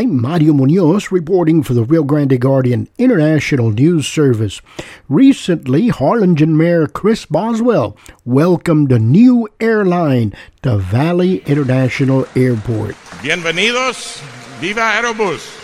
I'm 0.00 0.18
Mario 0.18 0.54
Munoz 0.54 1.12
reporting 1.12 1.62
for 1.62 1.74
the 1.74 1.84
Rio 1.84 2.02
Grande 2.02 2.40
Guardian 2.40 2.88
International 2.96 3.70
News 3.70 4.08
Service. 4.08 4.62
Recently, 5.10 5.88
Harlingen 5.88 6.56
Mayor 6.56 6.86
Chris 6.86 7.26
Boswell 7.26 7.98
welcomed 8.24 8.92
a 8.92 8.98
new 8.98 9.46
airline 9.60 10.32
to 10.62 10.78
Valley 10.78 11.42
International 11.44 12.26
Airport. 12.34 12.94
Bienvenidos, 13.20 14.22
Viva 14.58 14.80
Aerobus! 14.80 15.59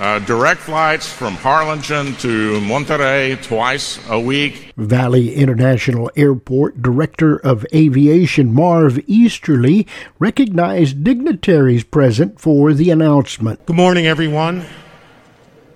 Uh, 0.00 0.18
direct 0.20 0.62
flights 0.62 1.12
from 1.12 1.34
Harlingen 1.34 2.14
to 2.16 2.58
Monterrey 2.60 3.36
twice 3.42 4.00
a 4.08 4.18
week. 4.18 4.72
Valley 4.78 5.34
International 5.34 6.10
Airport 6.16 6.80
Director 6.80 7.36
of 7.36 7.66
Aviation 7.74 8.54
Marv 8.54 8.98
Esterly 9.06 9.86
recognized 10.18 11.04
dignitaries 11.04 11.84
present 11.84 12.40
for 12.40 12.72
the 12.72 12.90
announcement. 12.90 13.66
Good 13.66 13.76
morning, 13.76 14.06
everyone, 14.06 14.64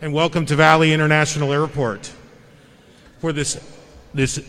and 0.00 0.14
welcome 0.14 0.46
to 0.46 0.56
Valley 0.56 0.94
International 0.94 1.52
Airport 1.52 2.10
for 3.18 3.30
this, 3.30 3.62
this 4.14 4.42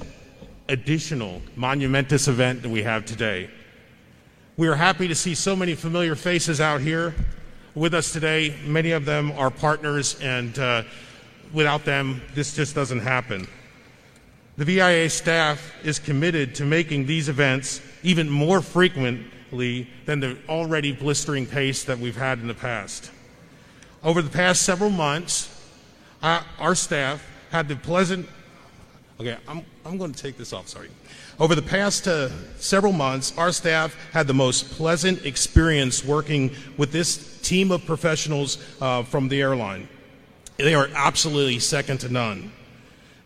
additional 0.69 1.41
monumentous 1.57 2.29
event 2.29 2.61
that 2.61 2.69
we 2.69 2.83
have 2.83 3.03
today. 3.03 3.49
We 4.55 4.69
are 4.69 4.75
happy 4.75 5.09
to 5.09 5.15
see 5.15 5.35
so 5.35 5.53
many 5.53 5.75
familiar 5.75 6.15
faces 6.15 6.61
out 6.61 6.79
here 6.79 7.13
with 7.75 7.93
us 7.93 8.13
today. 8.13 8.55
Many 8.65 8.91
of 8.91 9.05
them 9.05 9.31
are 9.33 9.51
partners, 9.51 10.19
and 10.21 10.57
uh, 10.57 10.83
without 11.53 11.85
them, 11.85 12.21
this 12.33 12.55
just 12.55 12.73
doesn't 12.73 13.01
happen. 13.01 13.47
The 14.57 14.65
VIA 14.65 15.09
staff 15.09 15.73
is 15.83 15.99
committed 15.99 16.55
to 16.55 16.65
making 16.65 17.05
these 17.05 17.27
events 17.27 17.81
even 18.03 18.29
more 18.29 18.61
frequently 18.61 19.89
than 20.05 20.21
the 20.21 20.37
already 20.47 20.93
blistering 20.93 21.45
pace 21.45 21.83
that 21.83 21.99
we've 21.99 22.15
had 22.15 22.39
in 22.39 22.47
the 22.47 22.53
past. 22.53 23.11
Over 24.01 24.21
the 24.21 24.29
past 24.29 24.61
several 24.61 24.89
months, 24.89 25.51
uh, 26.21 26.41
our 26.57 26.75
staff 26.75 27.27
had 27.51 27.67
the 27.67 27.75
pleasant. 27.75 28.29
Okay, 29.19 29.35
I'm, 29.47 29.65
I'm 29.85 29.99
going 29.99 30.11
to 30.11 30.19
take 30.19 30.35
this 30.35 30.51
off, 30.51 30.67
sorry. 30.67 30.89
Over 31.39 31.53
the 31.53 31.61
past 31.61 32.07
uh, 32.07 32.29
several 32.57 32.91
months, 32.91 33.37
our 33.37 33.51
staff 33.51 33.95
had 34.11 34.25
the 34.25 34.33
most 34.33 34.71
pleasant 34.71 35.23
experience 35.27 36.03
working 36.03 36.55
with 36.75 36.91
this 36.91 37.39
team 37.41 37.71
of 37.71 37.85
professionals 37.85 38.57
uh, 38.81 39.03
from 39.03 39.29
the 39.29 39.39
airline. 39.39 39.87
They 40.57 40.73
are 40.73 40.89
absolutely 40.95 41.59
second 41.59 41.99
to 41.99 42.09
none. 42.09 42.51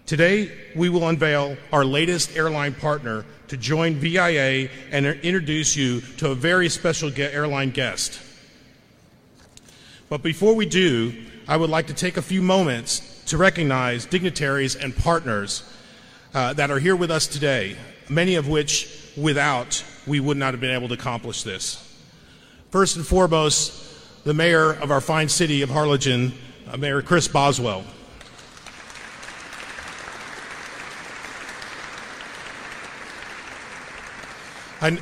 Today, 0.06 0.52
we 0.76 0.90
will 0.90 1.08
unveil 1.08 1.56
our 1.72 1.86
latest 1.86 2.36
airline 2.36 2.74
partner 2.74 3.24
to 3.48 3.56
join 3.56 3.96
VIA 3.96 4.68
and 4.92 5.06
introduce 5.06 5.78
you 5.78 6.02
to 6.18 6.32
a 6.32 6.36
very 6.36 6.68
special 6.68 7.10
airline 7.16 7.70
guest. 7.70 8.20
But 10.10 10.24
before 10.24 10.56
we 10.56 10.66
do, 10.66 11.14
I 11.48 11.56
would 11.56 11.70
like 11.70 11.88
to 11.88 11.94
take 11.94 12.18
a 12.18 12.22
few 12.22 12.42
moments 12.42 13.24
to 13.28 13.38
recognize 13.38 14.06
dignitaries 14.06 14.76
and 14.76 14.94
partners 14.94 15.64
uh, 16.34 16.54
that 16.54 16.72
are 16.72 16.80
here 16.80 16.96
with 16.96 17.12
us 17.12 17.28
today 17.28 17.76
many 18.10 18.36
of 18.36 18.48
which 18.48 19.12
without 19.16 19.84
we 20.08 20.20
would 20.20 20.38
not 20.38 20.54
have 20.54 20.62
been 20.62 20.76
able 20.76 20.88
to 20.88 20.94
accomplish 20.96 21.44
this. 21.44 21.86
First 22.72 22.96
and 22.96 23.06
foremost, 23.06 24.24
the 24.24 24.34
mayor 24.34 24.74
of 24.74 24.92
our 24.92 25.02
fine 25.02 25.30
city 25.30 25.62
of 25.62 25.70
Harlingen, 25.70 26.34
uh, 26.68 26.78
Mayor 26.78 27.02
Chris 27.02 27.28
Boswell. 27.28 27.84
I, 34.82 34.98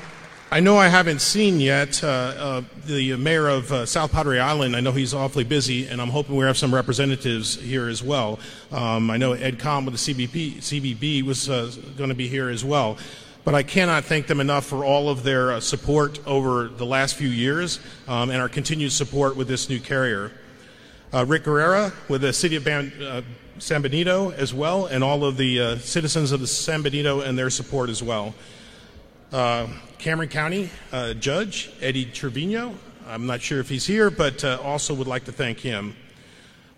I 0.50 0.62
know 0.62 0.78
I 0.78 0.88
haven't 0.88 1.20
seen 1.20 1.60
yet 1.60 2.02
uh, 2.02 2.08
uh, 2.08 2.62
the 2.86 3.18
mayor 3.18 3.50
of 3.50 3.70
uh, 3.70 3.86
South 3.86 4.14
Padre 4.14 4.40
Island. 4.40 4.78
I 4.78 4.80
know 4.80 4.94
he's 4.94 5.14
awfully 5.14 5.44
busy, 5.44 5.88
and 5.88 6.02
I'm 6.02 6.08
hoping 6.08 6.38
we 6.38 6.46
have 6.46 6.58
some 6.58 6.74
representatives 6.74 7.60
here 7.60 7.90
as 7.90 8.02
well. 8.02 8.40
Um, 8.72 9.12
I 9.12 9.18
know 9.18 9.34
Ed 9.34 9.60
Com 9.60 9.84
with 9.86 10.02
the 10.02 10.14
CBP, 10.14 10.60
CBB 10.60 11.24
was 11.24 11.50
uh, 11.50 11.70
going 11.98 12.08
to 12.12 12.16
be 12.16 12.30
here 12.30 12.48
as 12.48 12.64
well. 12.64 12.98
But 13.44 13.56
I 13.56 13.64
cannot 13.64 14.06
thank 14.06 14.28
them 14.28 14.40
enough 14.40 14.66
for 14.66 14.86
all 14.86 15.10
of 15.10 15.24
their 15.24 15.52
uh, 15.52 15.60
support 15.60 16.26
over 16.26 16.70
the 16.70 16.86
last 16.86 17.16
few 17.16 17.30
years 17.30 17.82
um, 18.08 18.30
and 18.30 18.42
our 18.42 18.48
continued 18.48 18.94
support 18.94 19.36
with 19.36 19.50
this 19.50 19.68
new 19.68 19.82
carrier. 19.82 20.32
Uh, 21.14 21.26
Rick 21.26 21.44
Guerrera 21.44 21.92
with 22.08 22.22
the 22.22 22.32
city 22.32 22.56
of 22.56 22.64
Ban- 22.64 23.26
San 23.60 23.82
Benito 23.82 24.32
as 24.32 24.54
well, 24.54 24.86
and 24.86 25.04
all 25.04 25.26
of 25.26 25.36
the 25.36 25.78
citizens 25.80 26.32
of 26.32 26.40
the 26.40 26.48
San 26.48 26.84
Benito 26.84 27.20
and 27.20 27.38
their 27.38 27.50
support 27.50 27.90
as 27.90 28.02
well. 28.02 28.34
Uh, 29.32 29.68
Cameron 29.98 30.30
County 30.30 30.70
uh, 30.94 31.14
Judge 31.14 31.70
Eddie 31.82 32.06
Trevino. 32.06 32.74
I'm 33.06 33.26
not 33.26 33.42
sure 33.42 33.60
if 33.60 33.68
he's 33.68 33.86
here, 33.86 34.10
but 34.10 34.42
uh, 34.46 34.58
also 34.64 34.94
would 34.94 35.08
like 35.08 35.26
to 35.26 35.34
thank 35.34 35.60
him. 35.60 35.98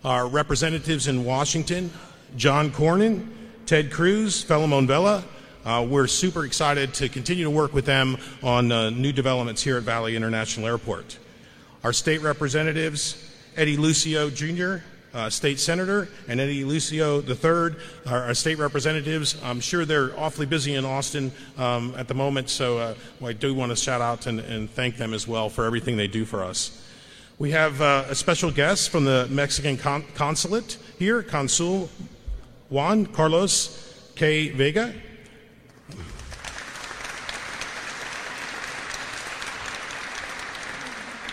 Our 0.04 0.26
representatives 0.26 1.06
in 1.06 1.24
Washington, 1.24 1.92
John 2.36 2.72
Cornyn, 2.72 3.28
Ted 3.66 3.92
Cruz, 3.92 4.42
Philemon 4.42 4.88
Vela. 4.88 5.22
Uh, 5.64 5.86
we're 5.88 6.08
super 6.08 6.44
excited 6.44 6.92
to 6.94 7.08
continue 7.08 7.44
to 7.44 7.50
work 7.50 7.72
with 7.72 7.84
them 7.84 8.16
on 8.42 8.72
uh, 8.72 8.90
new 8.90 9.12
developments 9.12 9.62
here 9.62 9.76
at 9.76 9.84
Valley 9.84 10.16
International 10.16 10.66
Airport. 10.66 11.18
Our 11.84 11.92
state 11.92 12.20
representatives, 12.20 13.30
Eddie 13.56 13.76
Lucio 13.76 14.28
Jr., 14.28 14.78
uh, 15.14 15.28
state 15.28 15.58
senator, 15.58 16.08
and 16.28 16.40
Eddie 16.40 16.64
Lucio 16.64 17.20
III, 17.20 17.76
our, 18.06 18.24
our, 18.24 18.34
state 18.34 18.58
representatives. 18.58 19.36
I'm 19.42 19.60
sure 19.60 19.84
they're 19.84 20.18
awfully 20.18 20.46
busy 20.46 20.74
in 20.74 20.84
Austin 20.84 21.32
um, 21.58 21.94
at 21.96 22.08
the 22.08 22.14
moment, 22.14 22.48
so 22.48 22.78
uh, 22.78 22.94
I 23.24 23.32
do 23.32 23.54
want 23.54 23.70
to 23.70 23.76
shout 23.76 24.00
out 24.00 24.26
and, 24.26 24.40
and, 24.40 24.70
thank 24.70 24.96
them 24.96 25.12
as 25.12 25.26
well 25.26 25.48
for 25.48 25.64
everything 25.64 25.96
they 25.96 26.06
do 26.06 26.24
for 26.24 26.44
us. 26.44 26.84
We 27.38 27.50
have 27.52 27.80
uh, 27.80 28.04
a 28.08 28.14
special 28.14 28.50
guest 28.50 28.90
from 28.90 29.04
the 29.04 29.26
Mexican 29.30 29.76
con- 29.76 30.04
consulate 30.14 30.76
here, 30.98 31.22
Consul 31.22 31.90
Juan 32.68 33.06
Carlos 33.06 34.12
Cué 34.14 34.52
Vega. 34.54 34.94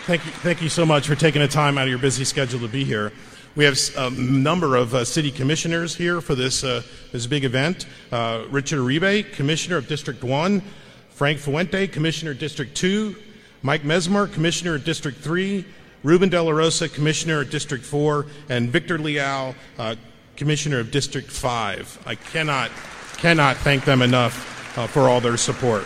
Thank 0.08 0.24
you, 0.24 0.32
thank 0.32 0.62
you 0.62 0.70
so 0.70 0.86
much 0.86 1.06
for 1.06 1.14
taking 1.14 1.42
the 1.42 1.48
time 1.48 1.76
out 1.76 1.82
of 1.82 1.90
your 1.90 1.98
busy 1.98 2.24
schedule 2.24 2.60
to 2.60 2.68
be 2.68 2.82
here. 2.82 3.12
We 3.56 3.64
have 3.64 3.78
a 3.96 4.10
number 4.10 4.76
of 4.76 4.94
uh, 4.94 5.04
city 5.04 5.30
commissioners 5.30 5.94
here 5.94 6.20
for 6.20 6.34
this, 6.34 6.62
uh, 6.62 6.82
this 7.12 7.26
big 7.26 7.44
event. 7.44 7.86
Uh, 8.12 8.44
Richard 8.50 8.78
Uribe, 8.78 9.32
Commissioner 9.32 9.76
of 9.76 9.88
District 9.88 10.22
1, 10.22 10.62
Frank 11.10 11.40
Puente, 11.40 11.90
Commissioner 11.90 12.32
of 12.32 12.38
District 12.38 12.74
2, 12.76 13.16
Mike 13.62 13.82
Mezmar, 13.82 14.32
Commissioner 14.32 14.76
of 14.76 14.84
District 14.84 15.18
3, 15.18 15.64
Ruben 16.04 16.28
De 16.28 16.40
La 16.40 16.52
Rosa, 16.52 16.88
Commissioner 16.88 17.40
of 17.40 17.50
District 17.50 17.84
4, 17.84 18.26
and 18.48 18.70
Victor 18.70 18.98
Leal, 18.98 19.54
uh, 19.78 19.96
Commissioner 20.36 20.78
of 20.78 20.92
District 20.92 21.28
5. 21.28 22.04
I 22.06 22.14
cannot, 22.14 22.70
cannot 23.16 23.56
thank 23.56 23.84
them 23.84 24.02
enough 24.02 24.78
uh, 24.78 24.86
for 24.86 25.08
all 25.08 25.20
their 25.20 25.36
support. 25.36 25.84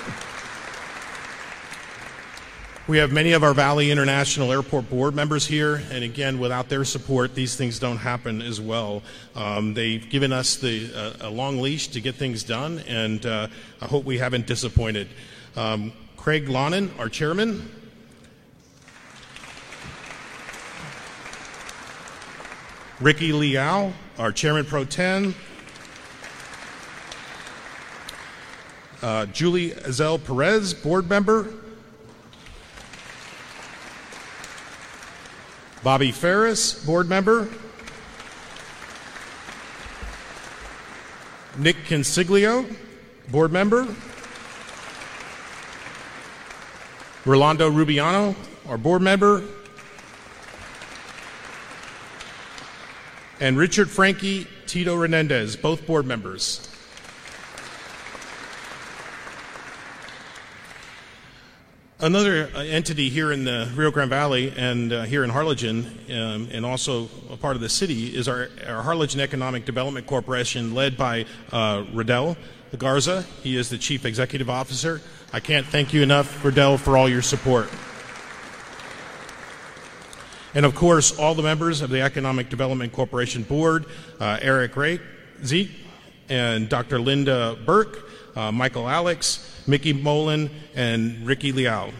We 2.88 2.98
have 2.98 3.12
many 3.12 3.30
of 3.30 3.44
our 3.44 3.54
Valley 3.54 3.92
International 3.92 4.50
Airport 4.50 4.90
board 4.90 5.14
members 5.14 5.46
here, 5.46 5.80
and 5.92 6.02
again, 6.02 6.40
without 6.40 6.68
their 6.68 6.84
support, 6.84 7.32
these 7.32 7.54
things 7.54 7.78
don't 7.78 7.96
happen 7.96 8.42
as 8.42 8.60
well. 8.60 9.04
Um, 9.36 9.72
they've 9.72 10.10
given 10.10 10.32
us 10.32 10.56
the, 10.56 10.90
uh, 10.92 11.28
a 11.28 11.30
long 11.30 11.60
leash 11.60 11.86
to 11.88 12.00
get 12.00 12.16
things 12.16 12.42
done, 12.42 12.80
and 12.88 13.24
uh, 13.24 13.46
I 13.80 13.84
hope 13.86 14.04
we 14.04 14.18
haven't 14.18 14.48
disappointed. 14.48 15.06
Um, 15.54 15.92
Craig 16.16 16.48
Lonan, 16.48 16.90
our 16.98 17.08
chairman. 17.08 17.70
Ricky 22.98 23.32
Liao, 23.32 23.92
our 24.18 24.32
chairman 24.32 24.64
pro 24.64 24.84
tem. 24.84 25.36
Uh, 29.00 29.26
Julie 29.26 29.72
Azel 29.72 30.18
Perez, 30.18 30.74
board 30.74 31.08
member. 31.08 31.61
Bobby 35.82 36.12
Ferris, 36.12 36.84
board 36.84 37.08
member. 37.08 37.48
Nick 41.58 41.76
Consiglio, 41.88 42.64
board 43.30 43.52
member. 43.52 43.88
Rolando 47.24 47.68
Rubiano, 47.68 48.36
our 48.68 48.78
board 48.78 49.02
member. 49.02 49.42
And 53.40 53.58
Richard 53.58 53.90
Frankie, 53.90 54.46
Tito 54.66 54.94
Renendez, 54.94 55.56
both 55.56 55.84
board 55.84 56.06
members. 56.06 56.71
Another 62.02 62.50
uh, 62.52 62.58
entity 62.64 63.10
here 63.10 63.30
in 63.30 63.44
the 63.44 63.70
Rio 63.76 63.92
Grande 63.92 64.10
Valley 64.10 64.52
and 64.56 64.92
uh, 64.92 65.02
here 65.04 65.22
in 65.22 65.30
Harlingen, 65.30 65.86
um, 66.10 66.48
and 66.50 66.66
also 66.66 67.08
a 67.30 67.36
part 67.36 67.54
of 67.54 67.62
the 67.62 67.68
city, 67.68 68.08
is 68.08 68.26
our, 68.26 68.48
our 68.66 68.82
Harlingen 68.82 69.20
Economic 69.20 69.64
Development 69.64 70.04
Corporation, 70.04 70.74
led 70.74 70.96
by 70.96 71.24
uh, 71.52 71.84
Raudel 71.92 72.36
Garza. 72.76 73.24
He 73.44 73.56
is 73.56 73.70
the 73.70 73.78
Chief 73.78 74.04
Executive 74.04 74.50
Officer. 74.50 75.00
I 75.32 75.38
can't 75.38 75.64
thank 75.64 75.94
you 75.94 76.02
enough, 76.02 76.42
Raudel, 76.42 76.76
for 76.76 76.96
all 76.96 77.08
your 77.08 77.22
support. 77.22 77.68
And 80.56 80.66
of 80.66 80.74
course, 80.74 81.16
all 81.16 81.36
the 81.36 81.44
members 81.44 81.82
of 81.82 81.90
the 81.90 82.00
Economic 82.00 82.48
Development 82.48 82.92
Corporation 82.92 83.44
Board 83.44 83.86
uh, 84.18 84.40
Eric 84.42 84.74
Ray, 84.74 84.98
Zeke, 85.44 85.70
and 86.28 86.68
Dr. 86.68 86.98
Linda 86.98 87.56
Burke, 87.64 88.10
uh, 88.36 88.52
Michael 88.52 88.88
Alex, 88.88 89.62
Mickey 89.66 89.92
Molin, 89.92 90.50
and 90.74 91.26
Ricky 91.26 91.52
Liao. 91.52 91.90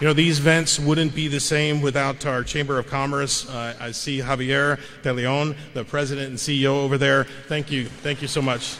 You 0.00 0.06
know, 0.06 0.12
these 0.12 0.38
events 0.38 0.78
wouldn't 0.78 1.12
be 1.12 1.26
the 1.26 1.40
same 1.40 1.82
without 1.82 2.24
our 2.24 2.44
Chamber 2.44 2.78
of 2.78 2.86
Commerce. 2.86 3.48
Uh, 3.48 3.74
I 3.80 3.90
see 3.90 4.18
Javier 4.18 4.78
De 5.02 5.12
Leon, 5.12 5.56
the 5.74 5.82
president 5.82 6.28
and 6.28 6.38
CEO 6.38 6.84
over 6.84 6.96
there. 6.96 7.24
Thank 7.48 7.72
you. 7.72 7.86
Thank 7.86 8.22
you 8.22 8.28
so 8.28 8.40
much. 8.40 8.76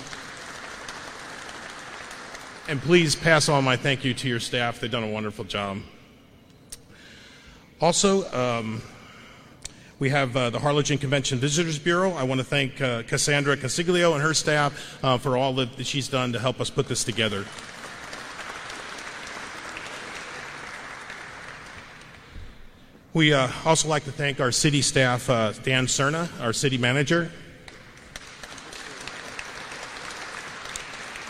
And 2.69 2.81
please 2.81 3.17
pass 3.17 3.49
on 3.49 3.64
my 3.64 3.76
thank 3.76 4.05
you 4.05 4.14
to 4.14 4.29
your 4.29 4.38
staff. 4.38 4.79
They've 4.79 4.91
done 4.91 5.03
a 5.03 5.11
wonderful 5.11 5.44
job. 5.44 5.79
Also, 7.81 8.31
um, 8.32 8.81
we 9.99 10.11
have 10.11 10.37
uh, 10.37 10.50
the 10.50 10.59
Harlingen 10.61 10.99
Convention 10.99 11.39
Visitors 11.39 11.79
Bureau. 11.79 12.12
I 12.12 12.23
want 12.23 12.41
to 12.41 12.45
thank 12.45 12.81
uh, 12.81 13.03
Cassandra 13.03 13.56
Consiglio 13.56 14.15
and 14.15 14.23
her 14.23 14.33
staff 14.33 14.99
uh, 15.03 15.19
for 15.19 15.37
all 15.37 15.53
that 15.55 15.85
she's 15.87 16.09
done 16.09 16.33
to 16.33 16.39
help 16.39 16.61
us 16.61 16.71
put 16.71 16.87
this 16.87 17.03
together. 17.03 17.45
We 23.12 23.33
uh, 23.33 23.49
also 23.65 23.89
like 23.89 24.05
to 24.05 24.12
thank 24.12 24.39
our 24.39 24.53
city 24.53 24.83
staff, 24.83 25.29
uh, 25.29 25.53
Dan 25.65 25.87
Serna, 25.87 26.29
our 26.41 26.53
city 26.53 26.79
manager, 26.79 27.33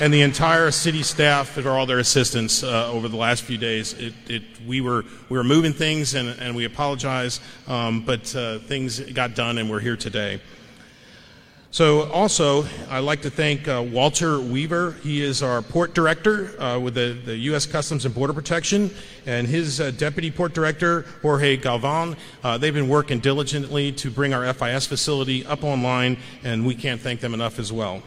and 0.01 0.15
the 0.15 0.23
entire 0.23 0.71
city 0.71 1.03
staff 1.03 1.49
for 1.49 1.69
all 1.71 1.87
their 1.87 1.99
assistance 1.99 2.63
uh, 2.63 2.91
over 2.91 3.09
the 3.09 3.17
last 3.17 3.43
few 3.43 3.59
days. 3.59 3.95
It, 3.95 4.15
it, 4.29 4.43
we 4.67 4.81
were 4.81 5.05
we 5.29 5.37
were 5.37 5.45
moving 5.45 5.73
things, 5.73 6.15
and, 6.15 6.29
and 6.41 6.55
we 6.55 6.65
apologize, 6.65 7.41
um, 7.67 8.03
but 8.05 8.35
uh, 8.35 8.59
things 8.61 9.01
got 9.01 9.35
done, 9.35 9.59
and 9.59 9.69
we're 9.69 9.81
here 9.81 9.97
today. 9.97 10.41
So, 11.71 12.11
also, 12.13 12.65
I'd 12.89 13.01
like 13.01 13.21
to 13.23 13.31
thank 13.31 13.69
uh, 13.69 13.85
Walter 13.87 14.41
Weaver. 14.41 14.93
He 15.03 15.23
is 15.23 15.43
our 15.43 15.61
port 15.61 15.95
director 15.95 16.59
uh, 16.59 16.79
with 16.79 16.95
the, 16.95 17.21
the, 17.27 17.37
U.S. 17.37 17.67
Customs 17.67 18.07
and 18.07 18.15
Border 18.15 18.33
Protection, 18.33 18.91
and 19.27 19.47
his 19.47 19.79
uh, 19.79 19.91
deputy 19.91 20.31
port 20.31 20.55
director, 20.55 21.05
Jorge 21.21 21.59
Galvan. 21.59 22.17
Uh, 22.43 22.57
they've 22.57 22.73
been 22.73 22.89
working 22.89 23.19
diligently 23.21 23.93
to 23.93 24.11
bring 24.11 24.33
our 24.33 24.51
FIS 24.55 24.87
facility 24.87 25.45
up 25.45 25.63
online, 25.63 26.17
and 26.43 26.67
we 26.67 26.75
can't 26.75 27.03
thank 27.03 27.21
them 27.21 27.35
enough 27.35 27.59
as 27.59 27.71
well. 27.71 28.03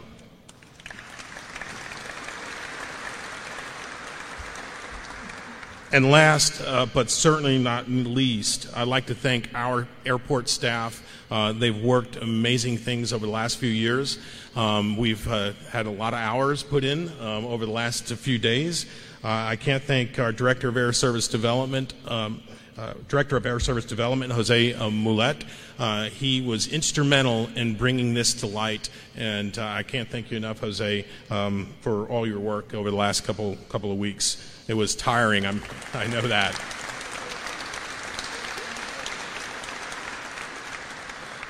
And 5.93 6.09
last, 6.09 6.61
uh, 6.61 6.85
but 6.85 7.09
certainly 7.09 7.57
not 7.57 7.89
least, 7.89 8.69
I'd 8.73 8.87
like 8.87 9.07
to 9.07 9.15
thank 9.15 9.49
our 9.53 9.89
airport 10.05 10.47
staff. 10.47 11.05
Uh, 11.29 11.51
they've 11.51 11.83
worked 11.83 12.15
amazing 12.15 12.77
things 12.77 13.11
over 13.11 13.25
the 13.25 13.31
last 13.31 13.57
few 13.57 13.69
years. 13.69 14.17
Um, 14.55 14.95
we've 14.95 15.27
uh, 15.27 15.51
had 15.69 15.87
a 15.87 15.91
lot 15.91 16.13
of 16.13 16.19
hours 16.19 16.63
put 16.63 16.85
in 16.85 17.09
um, 17.19 17.45
over 17.45 17.65
the 17.65 17.73
last 17.73 18.05
few 18.05 18.39
days. 18.39 18.85
Uh, 19.21 19.27
I 19.27 19.57
can't 19.57 19.83
thank 19.83 20.17
our 20.17 20.31
Director 20.31 20.69
of 20.69 20.77
Air 20.77 20.93
Service 20.93 21.27
Development, 21.27 21.93
um, 22.07 22.41
uh, 22.77 22.93
Director 23.07 23.37
of 23.37 23.45
Air 23.45 23.59
Service 23.59 23.85
Development, 23.85 24.31
Jose 24.31 24.73
uh, 24.73 24.89
Mulet. 24.89 25.43
Uh, 25.77 26.05
he 26.05 26.41
was 26.41 26.67
instrumental 26.67 27.49
in 27.55 27.75
bringing 27.75 28.13
this 28.13 28.33
to 28.35 28.47
light, 28.47 28.89
and 29.15 29.57
uh, 29.57 29.65
I 29.65 29.83
can't 29.83 30.09
thank 30.09 30.31
you 30.31 30.37
enough, 30.37 30.59
Jose, 30.59 31.05
um, 31.29 31.67
for 31.81 32.07
all 32.07 32.25
your 32.27 32.39
work 32.39 32.73
over 32.73 32.89
the 32.89 32.97
last 32.97 33.23
couple 33.23 33.57
couple 33.69 33.91
of 33.91 33.97
weeks. 33.97 34.63
It 34.67 34.73
was 34.73 34.95
tiring. 34.95 35.45
I'm, 35.45 35.61
I 35.93 36.07
know 36.07 36.21
that. 36.21 36.55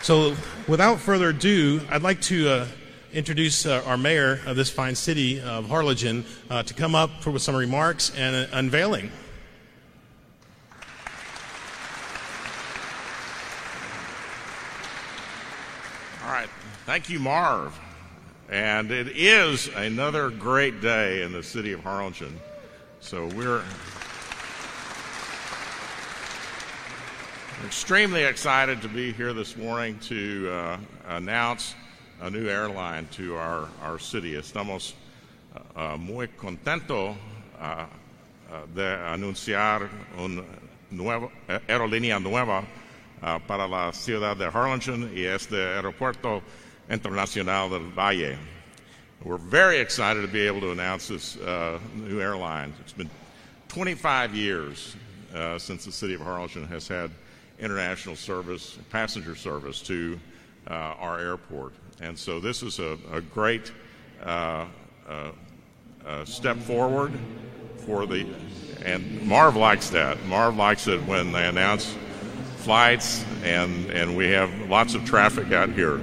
So, 0.02 0.36
without 0.68 1.00
further 1.00 1.30
ado, 1.30 1.80
I'd 1.92 2.02
like 2.02 2.22
to 2.22 2.50
uh, 2.50 2.68
introduce 3.14 3.68
uh, 3.68 3.84
our 3.86 3.98
mayor 3.98 4.40
of 4.48 4.56
this 4.56 4.70
fine 4.70 4.96
city 4.96 5.40
of 5.40 5.68
Harlingen 5.70 6.26
uh, 6.50 6.64
to 6.64 6.74
come 6.74 6.96
up 6.96 7.22
for 7.22 7.38
some 7.38 7.56
remarks 7.56 8.12
and 8.16 8.36
an 8.36 8.50
unveiling. 8.52 9.12
All 16.24 16.32
right. 16.32 16.50
Thank 16.92 17.10
you, 17.10 17.22
Marv. 17.22 17.80
And 18.50 18.92
it 18.92 19.08
is 19.16 19.70
another 19.70 20.30
great 20.30 20.82
day 20.82 21.22
in 21.22 21.32
the 21.32 21.42
city 21.42 21.72
of 21.72 21.82
Harlingen. 21.82 22.38
So 23.00 23.28
we're 23.28 23.64
extremely 27.66 28.26
excited 28.26 28.82
to 28.82 28.90
be 28.90 29.14
here 29.14 29.32
this 29.32 29.56
morning 29.56 30.00
to 30.00 30.52
uh, 30.52 30.78
announce 31.08 31.76
a 32.20 32.30
new 32.30 32.50
airline 32.50 33.08
to 33.12 33.38
our, 33.38 33.70
our 33.82 33.98
city. 33.98 34.34
Estamos 34.34 34.92
uh, 35.78 35.96
muy 35.96 36.28
contentos 36.28 37.16
uh, 37.58 37.86
de 38.76 38.98
anunciar 38.98 39.88
una 40.20 40.44
nueva, 40.92 41.30
aerolínea 41.70 42.22
nueva 42.22 42.66
uh, 43.24 43.40
para 43.48 43.66
la 43.66 43.92
ciudad 43.92 44.36
de 44.36 44.48
Harlingen 44.52 45.10
y 45.16 45.22
este 45.22 45.56
aeropuerto 45.56 46.44
internacional 46.92 47.70
del 47.70 47.80
Valle. 47.80 48.38
We're 49.24 49.38
very 49.38 49.80
excited 49.80 50.22
to 50.22 50.28
be 50.28 50.42
able 50.42 50.62
to 50.62 50.72
announce 50.72 51.08
this 51.08 51.38
uh, 51.38 51.80
new 51.96 52.20
airline. 52.20 52.74
It's 52.82 52.94
been 52.94 53.10
25 53.70 54.36
years 54.36 54.96
uh, 55.34 55.58
since 55.58 55.86
the 55.86 55.92
city 55.92 56.14
of 56.14 56.22
Harlingen 56.22 56.68
has 56.68 56.88
had 56.88 57.12
international 57.60 58.16
service, 58.16 58.78
passenger 58.90 59.36
service 59.36 59.82
to 59.84 60.20
uh, 60.70 60.74
our 60.74 61.20
airport. 61.20 61.74
And 62.02 62.18
so 62.18 62.40
this 62.40 62.64
is 62.64 62.80
a, 62.80 62.98
a 63.12 63.22
great 63.22 63.72
uh, 64.24 64.66
uh, 65.08 65.32
uh, 66.06 66.26
step 66.26 66.58
forward 66.58 67.14
for 67.78 68.06
the, 68.06 68.28
and 68.84 69.22
Marv 69.22 69.56
likes 69.56 69.90
that. 69.92 70.22
Marv 70.26 70.58
likes 70.58 70.88
it 70.88 71.00
when 71.06 71.32
they 71.32 71.48
announce 71.48 71.96
flights 72.58 73.24
and, 73.44 73.90
and 73.92 74.18
we 74.18 74.30
have 74.32 74.52
lots 74.70 74.96
of 74.96 75.06
traffic 75.06 75.52
out 75.52 75.70
here. 75.70 76.02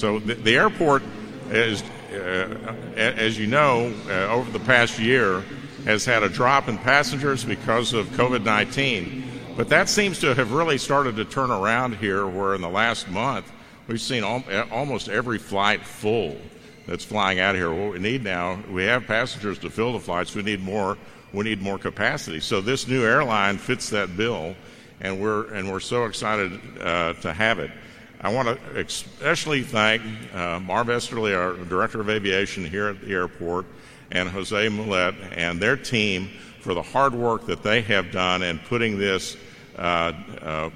So 0.00 0.18
the, 0.18 0.32
the 0.32 0.56
airport, 0.56 1.02
is, 1.50 1.82
uh, 2.10 2.74
as 2.96 3.38
you 3.38 3.46
know, 3.46 3.94
uh, 4.08 4.32
over 4.32 4.50
the 4.50 4.64
past 4.64 4.98
year, 4.98 5.44
has 5.84 6.06
had 6.06 6.22
a 6.22 6.28
drop 6.30 6.68
in 6.68 6.78
passengers 6.78 7.44
because 7.44 7.92
of 7.92 8.06
COVID 8.08 8.42
19. 8.42 9.24
But 9.58 9.68
that 9.68 9.90
seems 9.90 10.18
to 10.20 10.34
have 10.34 10.52
really 10.52 10.78
started 10.78 11.16
to 11.16 11.26
turn 11.26 11.50
around 11.50 11.96
here, 11.96 12.26
where 12.26 12.54
in 12.54 12.62
the 12.62 12.68
last 12.70 13.10
month 13.10 13.52
we've 13.88 14.00
seen 14.00 14.24
al- 14.24 14.44
almost 14.70 15.10
every 15.10 15.36
flight 15.36 15.84
full 15.84 16.38
that's 16.86 17.04
flying 17.04 17.38
out 17.38 17.54
here. 17.54 17.70
What 17.70 17.92
we 17.92 17.98
need 17.98 18.24
now, 18.24 18.58
we 18.70 18.84
have 18.84 19.06
passengers 19.06 19.58
to 19.58 19.68
fill 19.68 19.92
the 19.92 20.00
flights. 20.00 20.34
We 20.34 20.42
need 20.42 20.62
more. 20.62 20.96
We 21.34 21.44
need 21.44 21.60
more 21.60 21.78
capacity. 21.78 22.40
So 22.40 22.62
this 22.62 22.88
new 22.88 23.04
airline 23.04 23.58
fits 23.58 23.90
that 23.90 24.16
bill, 24.16 24.56
and 25.02 25.20
we're 25.20 25.52
and 25.52 25.70
we're 25.70 25.80
so 25.80 26.06
excited 26.06 26.58
uh, 26.80 27.12
to 27.20 27.34
have 27.34 27.58
it. 27.58 27.70
I 28.22 28.30
want 28.30 28.48
to 28.48 28.78
especially 28.78 29.62
thank 29.62 30.02
uh, 30.34 30.60
Marv 30.60 30.90
Esterly, 30.90 31.34
our 31.34 31.54
Director 31.54 32.02
of 32.02 32.10
Aviation 32.10 32.66
here 32.66 32.88
at 32.88 33.00
the 33.00 33.12
airport, 33.12 33.64
and 34.10 34.28
Jose 34.28 34.68
Mulet 34.68 35.14
and 35.32 35.58
their 35.58 35.76
team 35.76 36.28
for 36.60 36.74
the 36.74 36.82
hard 36.82 37.14
work 37.14 37.46
that 37.46 37.62
they 37.62 37.80
have 37.80 38.12
done 38.12 38.42
in 38.42 38.58
putting 38.58 38.98
this 38.98 39.38
uh, 39.78 40.12
uh, 40.42 40.70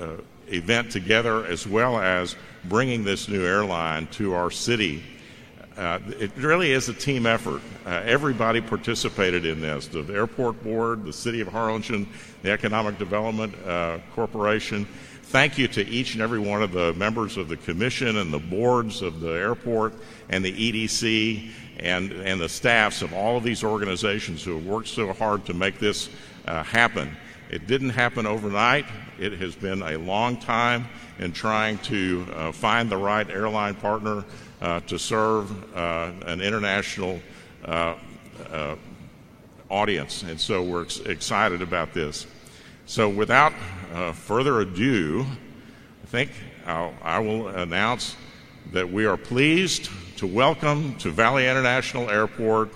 uh, 0.00 0.06
event 0.48 0.92
together, 0.92 1.46
as 1.46 1.66
well 1.66 1.98
as 1.98 2.36
bringing 2.64 3.04
this 3.04 3.26
new 3.26 3.42
airline 3.42 4.06
to 4.08 4.34
our 4.34 4.50
city. 4.50 5.02
Uh, 5.78 5.98
it 6.18 6.30
really 6.36 6.72
is 6.72 6.90
a 6.90 6.94
team 6.94 7.24
effort. 7.24 7.62
Uh, 7.86 8.02
everybody 8.04 8.60
participated 8.60 9.46
in 9.46 9.62
this 9.62 9.86
the 9.86 10.04
airport 10.12 10.62
board, 10.62 11.06
the 11.06 11.12
city 11.12 11.40
of 11.40 11.48
Harlingen, 11.48 12.06
the 12.42 12.50
Economic 12.50 12.98
Development 12.98 13.54
Corporation 14.14 14.86
thank 15.22 15.58
you 15.58 15.68
to 15.68 15.86
each 15.86 16.14
and 16.14 16.22
every 16.22 16.38
one 16.38 16.62
of 16.62 16.72
the 16.72 16.92
members 16.94 17.36
of 17.36 17.48
the 17.48 17.56
commission 17.56 18.18
and 18.18 18.32
the 18.32 18.38
boards 18.38 19.02
of 19.02 19.20
the 19.20 19.30
airport 19.30 19.94
and 20.28 20.44
the 20.44 20.52
EDC 20.52 21.50
and, 21.78 22.12
and 22.12 22.40
the 22.40 22.48
staffs 22.48 23.02
of 23.02 23.12
all 23.12 23.36
of 23.36 23.42
these 23.42 23.64
organizations 23.64 24.42
who 24.42 24.54
have 24.54 24.66
worked 24.66 24.88
so 24.88 25.12
hard 25.12 25.44
to 25.46 25.54
make 25.54 25.78
this 25.78 26.10
uh, 26.46 26.62
happen. 26.62 27.16
It 27.50 27.66
didn't 27.66 27.90
happen 27.90 28.26
overnight. 28.26 28.86
It 29.18 29.32
has 29.34 29.54
been 29.54 29.82
a 29.82 29.98
long 29.98 30.38
time 30.38 30.86
in 31.18 31.32
trying 31.32 31.78
to 31.78 32.26
uh, 32.34 32.52
find 32.52 32.90
the 32.90 32.96
right 32.96 33.28
airline 33.28 33.74
partner 33.74 34.24
uh, 34.60 34.80
to 34.80 34.98
serve 34.98 35.76
uh, 35.76 36.12
an 36.26 36.40
international 36.40 37.20
uh, 37.64 37.94
uh, 38.50 38.76
audience. 39.68 40.22
And 40.22 40.40
so 40.40 40.62
we're 40.62 40.82
ex- 40.82 41.00
excited 41.00 41.62
about 41.62 41.92
this. 41.92 42.26
So, 42.92 43.08
without 43.08 43.54
uh, 43.94 44.12
further 44.12 44.60
ado, 44.60 45.24
I 46.02 46.06
think 46.08 46.30
I'll, 46.66 46.92
I 47.00 47.20
will 47.20 47.48
announce 47.48 48.16
that 48.70 48.92
we 48.92 49.06
are 49.06 49.16
pleased 49.16 49.88
to 50.18 50.26
welcome 50.26 50.94
to 50.96 51.10
Valley 51.10 51.48
International 51.48 52.10
Airport 52.10 52.68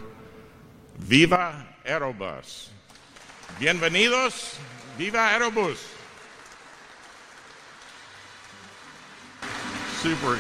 Viva 0.97 1.67
Aerobus. 1.85 2.69
Bienvenidos, 3.61 4.57
Viva 4.97 5.19
Aerobus. 5.19 5.87
Super. 10.01 10.39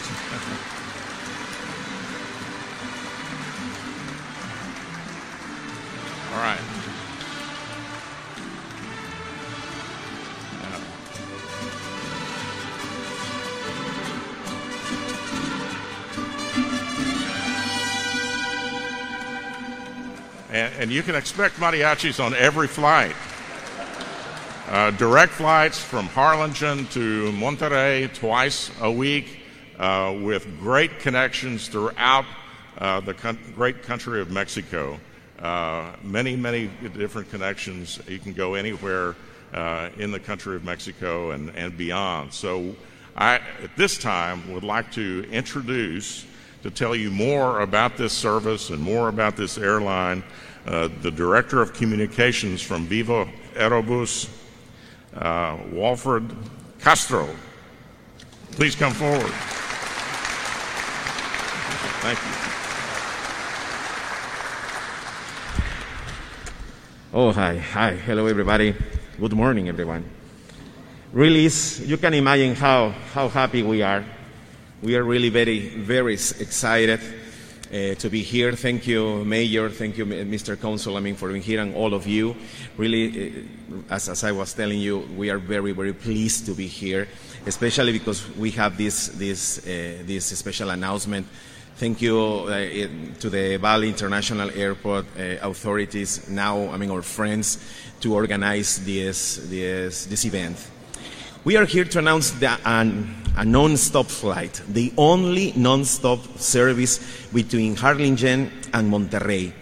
All 6.32 6.40
right. 6.40 6.75
And, 20.56 20.74
and, 20.76 20.90
you 20.90 21.02
can 21.02 21.14
expect 21.14 21.56
mariachis 21.56 22.18
on 22.18 22.32
every 22.32 22.66
flight. 22.66 23.14
Uh, 24.70 24.90
direct 24.92 25.32
flights 25.32 25.78
from 25.78 26.06
Harlingen 26.06 26.86
to 26.86 27.30
Monterrey 27.32 28.10
twice 28.14 28.70
a 28.80 28.90
week 28.90 29.40
uh, 29.78 30.16
with 30.22 30.58
great 30.58 30.98
connections 30.98 31.68
throughout 31.68 32.24
uh, 32.78 33.00
the 33.00 33.12
con- 33.12 33.38
great 33.54 33.82
country 33.82 34.18
of 34.18 34.30
Mexico. 34.30 34.98
Uh, 35.38 35.92
many, 36.02 36.34
many 36.36 36.70
different 36.94 37.28
connections. 37.28 38.00
You 38.08 38.18
can 38.18 38.32
go 38.32 38.54
anywhere 38.54 39.14
uh, 39.52 39.90
in 39.98 40.10
the 40.10 40.20
country 40.20 40.56
of 40.56 40.64
Mexico 40.64 41.32
and, 41.32 41.50
and 41.50 41.76
beyond. 41.76 42.32
So, 42.32 42.74
I, 43.14 43.40
at 43.62 43.76
this 43.76 43.98
time, 43.98 44.50
would 44.54 44.64
like 44.64 44.90
to 44.92 45.28
introduce, 45.30 46.24
to 46.62 46.70
tell 46.70 46.96
you 46.96 47.10
more 47.10 47.60
about 47.60 47.98
this 47.98 48.14
service 48.14 48.70
and 48.70 48.80
more 48.80 49.08
about 49.08 49.36
this 49.36 49.58
airline, 49.58 50.24
uh, 50.66 50.88
the 51.02 51.10
Director 51.10 51.62
of 51.62 51.72
Communications 51.72 52.60
from 52.60 52.86
Viva 52.86 53.28
Aerobus, 53.54 54.28
uh, 55.14 55.56
Walfred 55.72 56.34
Castro. 56.80 57.28
Please 58.52 58.74
come 58.74 58.92
forward. 58.92 59.32
Thank 62.02 62.18
you. 62.18 62.32
Oh, 67.12 67.32
hi. 67.32 67.56
Hi. 67.58 67.92
Hello, 67.92 68.26
everybody. 68.26 68.74
Good 69.18 69.32
morning, 69.32 69.68
everyone. 69.68 70.04
Really, 71.12 71.48
you 71.84 71.96
can 71.96 72.12
imagine 72.14 72.54
how, 72.54 72.90
how 73.14 73.28
happy 73.28 73.62
we 73.62 73.82
are. 73.82 74.04
We 74.82 74.96
are 74.96 75.02
really 75.02 75.30
very, 75.30 75.68
very 75.68 76.14
excited 76.14 77.00
uh, 77.72 77.94
to 77.94 78.08
be 78.08 78.22
here. 78.22 78.52
Thank 78.52 78.86
you, 78.86 79.24
Mayor. 79.24 79.70
Thank 79.70 79.98
you, 79.98 80.06
Mr. 80.06 80.60
Council, 80.60 80.96
I 80.96 81.00
mean, 81.00 81.16
for 81.16 81.28
being 81.28 81.42
here 81.42 81.60
and 81.60 81.74
all 81.74 81.94
of 81.94 82.06
you. 82.06 82.36
Really, 82.76 83.44
uh, 83.88 83.94
as, 83.94 84.08
as 84.08 84.24
I 84.24 84.32
was 84.32 84.52
telling 84.54 84.78
you, 84.78 84.98
we 85.16 85.30
are 85.30 85.38
very, 85.38 85.72
very 85.72 85.92
pleased 85.92 86.46
to 86.46 86.52
be 86.54 86.66
here, 86.66 87.08
especially 87.46 87.92
because 87.92 88.28
we 88.36 88.50
have 88.52 88.76
this, 88.76 89.08
this, 89.08 89.58
uh, 89.66 90.02
this 90.04 90.26
special 90.26 90.70
announcement 90.70 91.26
Thank 91.76 92.00
you 92.00 92.18
uh, 92.18 93.18
to 93.20 93.28
the 93.28 93.58
Valley 93.58 93.90
International 93.90 94.50
Airport 94.50 95.04
uh, 95.14 95.36
authorities, 95.42 96.26
now, 96.26 96.70
I 96.70 96.78
mean, 96.78 96.90
our 96.90 97.02
friends, 97.02 97.58
to 98.00 98.14
organize 98.14 98.82
this, 98.82 99.36
this, 99.50 100.06
this 100.06 100.24
event. 100.24 100.56
We 101.46 101.56
are 101.56 101.64
here 101.64 101.84
to 101.84 102.00
announce 102.00 102.32
the, 102.32 102.58
a 102.64 103.44
non 103.44 103.76
stop 103.76 104.06
flight, 104.06 104.60
the 104.68 104.92
only 104.98 105.52
non 105.54 105.84
stop 105.84 106.18
service 106.38 106.98
between 107.32 107.76
Harlingen 107.76 108.50
and 108.74 108.92
Monterrey. 108.92 109.52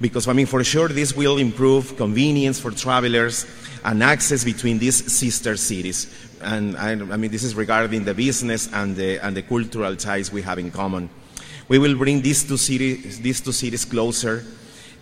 Because, 0.00 0.26
I 0.26 0.32
mean, 0.32 0.46
for 0.46 0.64
sure, 0.64 0.88
this 0.88 1.14
will 1.14 1.36
improve 1.36 1.98
convenience 1.98 2.58
for 2.58 2.70
travelers 2.70 3.44
and 3.84 4.02
access 4.02 4.42
between 4.42 4.78
these 4.78 5.12
sister 5.12 5.58
cities. 5.58 6.06
And 6.40 6.78
I, 6.78 6.92
I 6.92 7.18
mean, 7.18 7.30
this 7.30 7.42
is 7.42 7.54
regarding 7.54 8.04
the 8.04 8.14
business 8.14 8.72
and 8.72 8.96
the, 8.96 9.18
and 9.18 9.36
the 9.36 9.42
cultural 9.42 9.96
ties 9.96 10.32
we 10.32 10.40
have 10.40 10.58
in 10.58 10.70
common. 10.70 11.10
We 11.68 11.78
will 11.78 11.98
bring 11.98 12.22
these 12.22 12.42
two 12.42 12.56
these 12.56 13.42
two 13.42 13.52
cities 13.52 13.84
closer, 13.84 14.46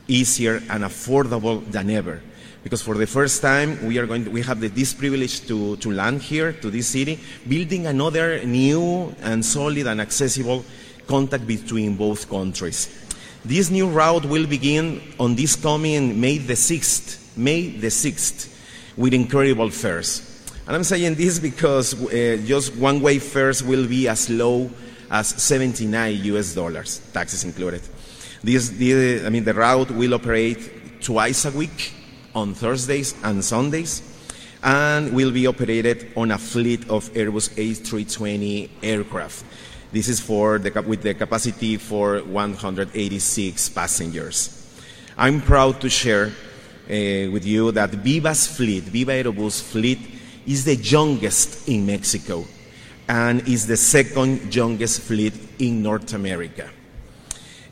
easier, 0.09 0.57
and 0.71 0.83
affordable 0.83 1.65
than 1.71 1.89
ever. 1.89 2.21
Because 2.67 2.83
for 2.83 2.95
the 2.97 3.07
first 3.07 3.43
time, 3.43 3.87
we 3.87 3.97
are 3.97 4.07
going 4.07 4.25
to, 4.25 4.31
we 4.33 4.43
have 4.43 4.59
the, 4.59 4.67
this 4.67 4.93
privilege 4.93 5.47
to, 5.47 5.77
to 5.77 5.93
land 5.93 6.21
here, 6.21 6.53
to 6.53 6.69
this 6.69 6.89
city, 6.89 7.21
building 7.47 7.87
another 7.87 8.45
new 8.45 9.15
and 9.23 9.45
solid 9.45 9.87
and 9.87 10.01
accessible 10.01 10.65
contact 11.07 11.47
between 11.47 11.95
both 11.95 12.29
countries. 12.29 12.89
This 13.45 13.71
new 13.71 13.89
route 13.89 14.25
will 14.25 14.49
begin 14.49 15.01
on 15.21 15.37
this 15.37 15.55
coming 15.55 16.21
May 16.21 16.39
the 16.39 16.55
6th, 16.55 17.37
May 17.37 17.69
the 17.69 17.87
6th, 17.87 18.53
with 18.97 19.15
incredible 19.15 19.71
fares. 19.71 20.45
And 20.67 20.75
I'm 20.75 20.83
saying 20.83 21.15
this 21.15 21.39
because 21.39 21.95
uh, 21.95 22.43
just 22.45 22.75
one 22.75 23.01
way 23.01 23.21
fares 23.21 23.63
will 23.63 23.87
be 23.87 24.09
as 24.09 24.29
low 24.29 24.69
as 25.09 25.29
79 25.41 26.17
US 26.35 26.53
dollars, 26.53 26.99
taxes 27.13 27.45
included. 27.45 27.83
This, 28.43 28.71
the, 28.71 29.25
I 29.25 29.31
mean, 29.31 29.45
the 29.45 29.55
route 29.55 29.93
will 29.93 30.15
operate 30.15 31.01
twice 31.01 31.45
a 31.45 31.53
week 31.53 31.93
on 32.37 32.55
Thursdays 32.55 33.15
and 33.25 33.43
Sundays 33.43 34.03
and 34.63 35.13
will 35.13 35.33
be 35.33 35.47
operated 35.47 36.13
on 36.17 36.31
a 36.31 36.39
fleet 36.39 36.89
of 36.91 37.11
Airbus 37.15 37.51
A320 37.57 38.69
aircraft. 38.83 39.45
This 39.91 40.09
is 40.09 40.21
for 40.21 40.59
the, 40.59 40.83
with 40.83 41.03
the 41.03 41.15
capacity 41.15 41.79
for 41.79 42.19
186 42.19 43.69
passengers. 43.71 44.63
I'm 45.17 45.41
proud 45.41 45.81
to 45.81 45.89
share 45.89 46.27
uh, 46.27 47.31
with 47.33 47.47
you 47.47 47.73
that 47.73 47.91
Viva's 47.91 48.47
fleet, 48.47 48.85
Viva 48.85 49.13
Aerobus 49.13 49.63
fleet, 49.63 49.99
is 50.47 50.65
the 50.65 50.77
youngest 50.77 51.69
in 51.69 51.87
Mexico 51.87 52.45
and 53.09 53.49
is 53.49 53.67
the 53.67 53.77
second 53.77 54.55
youngest 54.55 55.01
fleet 55.01 55.33
in 55.59 55.83
North 55.83 56.13
America. 56.13 56.69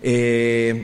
Uh, 0.04 0.74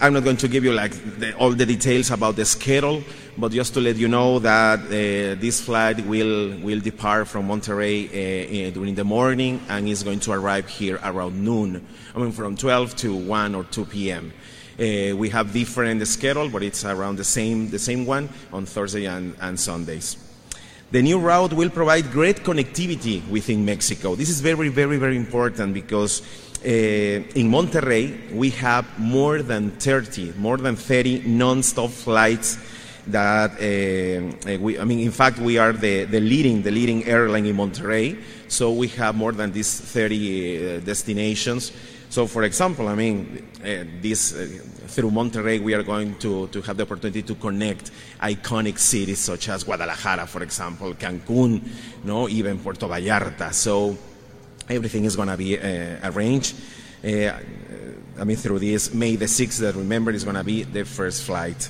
I'm 0.00 0.14
not 0.14 0.24
going 0.24 0.38
to 0.38 0.48
give 0.48 0.64
you 0.64 0.72
like 0.72 0.92
the, 1.18 1.34
all 1.36 1.50
the 1.50 1.66
details 1.66 2.10
about 2.10 2.36
the 2.36 2.46
schedule, 2.46 3.02
but 3.36 3.52
just 3.52 3.74
to 3.74 3.80
let 3.80 3.96
you 3.96 4.08
know 4.08 4.38
that 4.38 4.80
uh, 4.86 5.38
this 5.38 5.60
flight 5.60 6.06
will 6.06 6.58
will 6.60 6.80
depart 6.80 7.28
from 7.28 7.48
Monterrey 7.48 8.08
uh, 8.08 8.70
during 8.70 8.94
the 8.94 9.04
morning 9.04 9.60
and 9.68 9.86
is 9.86 10.02
going 10.02 10.20
to 10.20 10.32
arrive 10.32 10.66
here 10.66 10.98
around 11.04 11.44
noon. 11.44 11.86
I 12.14 12.18
mean, 12.18 12.32
from 12.32 12.56
12 12.56 12.96
to 12.96 13.14
1 13.14 13.54
or 13.54 13.64
2 13.64 13.84
p.m. 13.84 14.32
Uh, 14.78 15.14
we 15.14 15.28
have 15.28 15.52
different 15.52 16.06
schedule, 16.08 16.48
but 16.48 16.62
it's 16.62 16.82
around 16.86 17.16
the 17.16 17.24
same 17.24 17.68
the 17.68 17.78
same 17.78 18.06
one 18.06 18.30
on 18.50 18.64
Thursday 18.64 19.04
and, 19.04 19.36
and 19.42 19.60
Sundays. 19.60 20.16
The 20.90 21.02
new 21.02 21.18
route 21.18 21.52
will 21.52 21.70
provide 21.70 22.10
great 22.10 22.36
connectivity 22.36 23.28
within 23.28 23.62
Mexico. 23.64 24.16
This 24.16 24.30
is 24.30 24.40
very, 24.40 24.70
very, 24.70 24.96
very 24.96 25.16
important 25.16 25.74
because 25.74 26.22
uh, 26.62 26.68
in 26.68 27.50
Monterrey 27.50 28.32
we 28.32 28.50
have 28.50 28.98
more 28.98 29.42
than 29.42 29.70
30, 29.70 30.34
more 30.36 30.58
than 30.58 30.76
30 30.76 31.22
non-stop 31.26 31.90
flights 31.90 32.58
that 33.06 33.52
uh, 33.52 34.58
we, 34.58 34.78
I 34.78 34.84
mean, 34.84 35.00
in 35.00 35.10
fact, 35.10 35.38
we 35.38 35.58
are 35.58 35.72
the, 35.72 36.04
the 36.04 36.20
leading, 36.20 36.62
the 36.62 36.70
leading 36.70 37.04
airline 37.06 37.46
in 37.46 37.56
Monterrey. 37.56 38.22
So 38.48 38.72
we 38.72 38.88
have 38.88 39.14
more 39.16 39.32
than 39.32 39.52
these 39.52 39.80
30 39.80 40.76
uh, 40.76 40.80
destinations. 40.80 41.72
So, 42.10 42.26
for 42.26 42.42
example, 42.42 42.88
I 42.88 42.94
mean, 42.94 43.46
this 44.02 44.32
through 44.90 45.10
Monterrey, 45.10 45.62
we 45.62 45.74
are 45.74 45.82
going 45.82 46.16
to, 46.16 46.48
to 46.48 46.60
have 46.62 46.76
the 46.76 46.82
opportunity 46.82 47.22
to 47.22 47.34
connect 47.36 47.92
iconic 48.20 48.78
cities 48.78 49.20
such 49.20 49.48
as 49.48 49.64
Guadalajara, 49.64 50.26
for 50.26 50.42
example, 50.42 50.94
Cancun, 50.94 51.62
no, 52.04 52.28
even 52.28 52.58
Puerto 52.58 52.86
Vallarta. 52.86 53.52
So, 53.54 53.96
everything 54.70 55.04
is 55.04 55.16
going 55.16 55.28
to 55.28 55.36
be 55.36 55.58
uh, 55.58 56.10
arranged. 56.10 56.54
Uh, 57.04 57.32
I 58.18 58.24
mean, 58.24 58.36
through 58.36 58.58
this 58.58 58.92
May 58.94 59.16
the 59.16 59.26
6th, 59.26 59.58
that 59.58 59.74
remember 59.74 60.10
is 60.10 60.24
going 60.24 60.36
to 60.36 60.44
be 60.44 60.62
the 60.62 60.84
first 60.84 61.24
flight. 61.24 61.68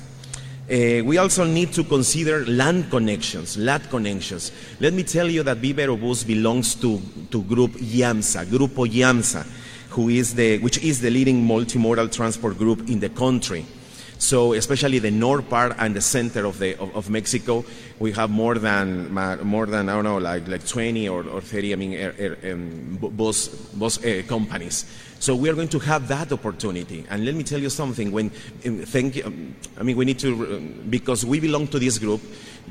Uh, 0.69 1.03
we 1.03 1.17
also 1.17 1.43
need 1.43 1.73
to 1.73 1.83
consider 1.83 2.45
land 2.45 2.89
connections, 2.89 3.57
land 3.57 3.89
connections. 3.89 4.51
Let 4.79 4.93
me 4.93 5.03
tell 5.03 5.29
you 5.29 5.43
that 5.43 5.57
Viva 5.57 5.81
Aerobus 5.81 6.25
belongs 6.25 6.75
to, 6.75 7.01
to 7.31 7.43
Group 7.43 7.71
IAMSA, 7.71 8.45
Grupo 8.45 8.87
IAMSA 8.87 9.45
who 9.91 10.09
is 10.09 10.33
the, 10.33 10.57
which 10.59 10.77
is 10.79 11.01
the 11.01 11.09
leading 11.09 11.45
multimodal 11.45 12.11
transport 12.11 12.57
group 12.57 12.89
in 12.89 12.99
the 12.99 13.09
country. 13.09 13.65
So, 14.21 14.53
especially 14.53 14.99
the 14.99 15.09
north 15.09 15.49
part 15.49 15.75
and 15.79 15.95
the 15.95 16.01
center 16.01 16.45
of, 16.45 16.59
the, 16.59 16.79
of, 16.79 16.95
of, 16.95 17.09
Mexico, 17.09 17.65
we 17.97 18.11
have 18.11 18.29
more 18.29 18.53
than, 18.53 19.11
more 19.11 19.65
than 19.65 19.89
I 19.89 19.95
don't 19.95 20.03
know, 20.03 20.19
like, 20.19 20.47
like 20.47 20.63
20 20.63 21.09
or, 21.09 21.27
or 21.27 21.41
30, 21.41 21.73
I 21.73 21.75
mean, 21.75 21.93
er, 21.95 22.13
er, 22.19 22.51
um, 22.53 22.99
bus, 23.01 23.47
bus 23.47 23.97
uh, 24.05 24.21
companies. 24.27 24.85
So 25.17 25.35
we 25.35 25.49
are 25.49 25.55
going 25.55 25.69
to 25.69 25.79
have 25.79 26.07
that 26.09 26.31
opportunity. 26.31 27.03
And 27.09 27.25
let 27.25 27.33
me 27.33 27.43
tell 27.43 27.59
you 27.59 27.71
something. 27.71 28.11
When, 28.11 28.29
thank 28.29 29.25
I 29.25 29.81
mean, 29.81 29.97
we 29.97 30.05
need 30.05 30.19
to, 30.19 30.59
because 30.87 31.25
we 31.25 31.39
belong 31.39 31.67
to 31.69 31.79
this 31.79 31.97
group, 31.97 32.21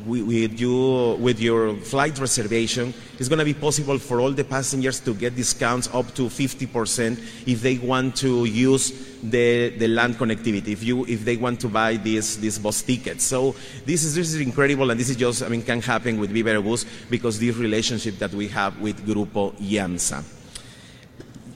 with, 0.06 0.60
you, 0.60 1.16
with 1.20 1.40
your 1.40 1.74
flight 1.76 2.18
reservation, 2.18 2.94
it's 3.18 3.28
going 3.28 3.38
to 3.38 3.44
be 3.44 3.54
possible 3.54 3.98
for 3.98 4.20
all 4.20 4.32
the 4.32 4.44
passengers 4.44 5.00
to 5.00 5.14
get 5.14 5.36
discounts 5.36 5.88
up 5.92 6.14
to 6.14 6.22
50% 6.22 7.18
if 7.46 7.60
they 7.60 7.78
want 7.78 8.16
to 8.16 8.44
use 8.44 9.10
the, 9.22 9.70
the 9.76 9.88
land 9.88 10.14
connectivity 10.14 10.68
if 10.68 10.82
you 10.82 11.04
if 11.06 11.24
they 11.24 11.36
want 11.36 11.60
to 11.60 11.68
buy 11.68 11.96
these 11.96 12.40
these 12.40 12.58
bus 12.58 12.82
tickets. 12.82 13.24
So 13.24 13.54
this 13.84 14.04
is 14.04 14.14
this 14.14 14.32
is 14.32 14.40
incredible, 14.40 14.90
and 14.90 14.98
this 14.98 15.10
is 15.10 15.16
just 15.16 15.42
I 15.42 15.48
mean 15.48 15.62
can 15.62 15.82
happen 15.82 16.18
with 16.18 16.30
Viva 16.30 16.50
Aerobus 16.50 16.86
because 17.10 17.38
this 17.38 17.56
relationship 17.56 18.18
that 18.18 18.32
we 18.32 18.48
have 18.48 18.80
with 18.80 19.06
Grupo 19.06 19.52
IAMSA. 19.58 20.24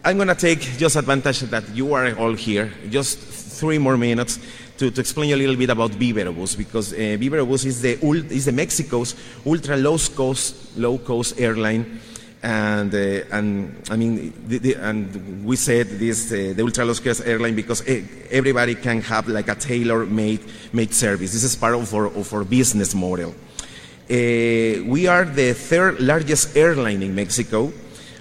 I'm 0.07 0.17
going 0.17 0.29
to 0.29 0.35
take 0.35 0.61
just 0.77 0.97
advantage 0.97 1.41
that 1.41 1.67
you 1.75 1.95
are 1.95 2.15
all 2.17 2.35
here, 2.35 2.71
just 2.91 3.19
three 3.19 3.79
more 3.79 3.97
minutes 3.97 4.39
to, 4.79 4.91
to 4.91 5.01
explain 5.01 5.33
a 5.33 5.37
little 5.37 5.57
bit 5.57 5.71
about 5.71 5.91
Viva 5.93 6.21
Aerobus 6.21 6.57
because 6.57 6.93
uh, 6.93 6.97
Viva 6.97 7.37
Aerobus 7.37 7.65
is 7.65 7.83
the, 7.83 7.99
is 8.33 8.47
the 8.47 8.53
Mexico's 8.53 9.15
ultra 9.47 9.77
low 9.77 9.97
cost, 9.99 10.77
low 10.77 10.99
cost 10.99 11.39
airline 11.41 12.01
and 12.45 12.95
uh, 12.95 13.25
and 13.33 13.75
I 13.91 13.97
mean, 13.97 14.33
the, 14.47 14.59
the, 14.59 14.75
and 14.75 15.45
we 15.47 15.57
said 15.57 15.89
this 15.89 16.31
uh, 16.31 16.53
the 16.55 16.63
ultra 16.63 16.85
low 16.85 16.95
cost 16.95 17.23
airline 17.25 17.57
because 17.57 17.83
everybody 18.31 18.75
can 18.75 19.01
have 19.01 19.29
like 19.29 19.49
a 19.49 19.55
tailor-made 19.55 20.41
made 20.75 20.93
service. 20.93 21.33
This 21.33 21.43
is 21.43 21.57
part 21.57 21.75
of 21.75 21.93
our, 21.95 22.07
of 22.07 22.33
our 22.35 22.45
business 22.45 22.95
model. 22.95 23.31
Uh, 23.31 24.85
we 24.85 25.07
are 25.07 25.25
the 25.25 25.55
third 25.55 26.01
largest 26.01 26.55
airline 26.55 27.03
in 27.03 27.15
Mexico, 27.15 27.73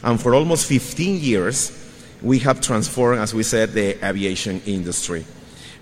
and 0.02 0.22
for 0.22 0.34
almost 0.34 0.68
15 0.68 1.20
years, 1.20 1.78
we 2.22 2.40
have 2.40 2.62
transformed, 2.62 3.20
as 3.20 3.34
we 3.34 3.44
said, 3.44 3.74
the 3.74 3.98
aviation 4.08 4.62
industry, 4.66 5.26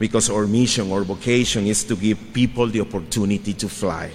because 0.02 0.32
our 0.32 0.48
mission, 0.48 0.92
our 0.92 1.04
vocation, 1.04 1.68
is 1.68 1.84
to 1.84 1.96
give 1.96 2.34
people 2.34 2.66
the 2.66 2.82
opportunity 2.82 3.54
to 3.54 3.70
fly. 3.70 4.10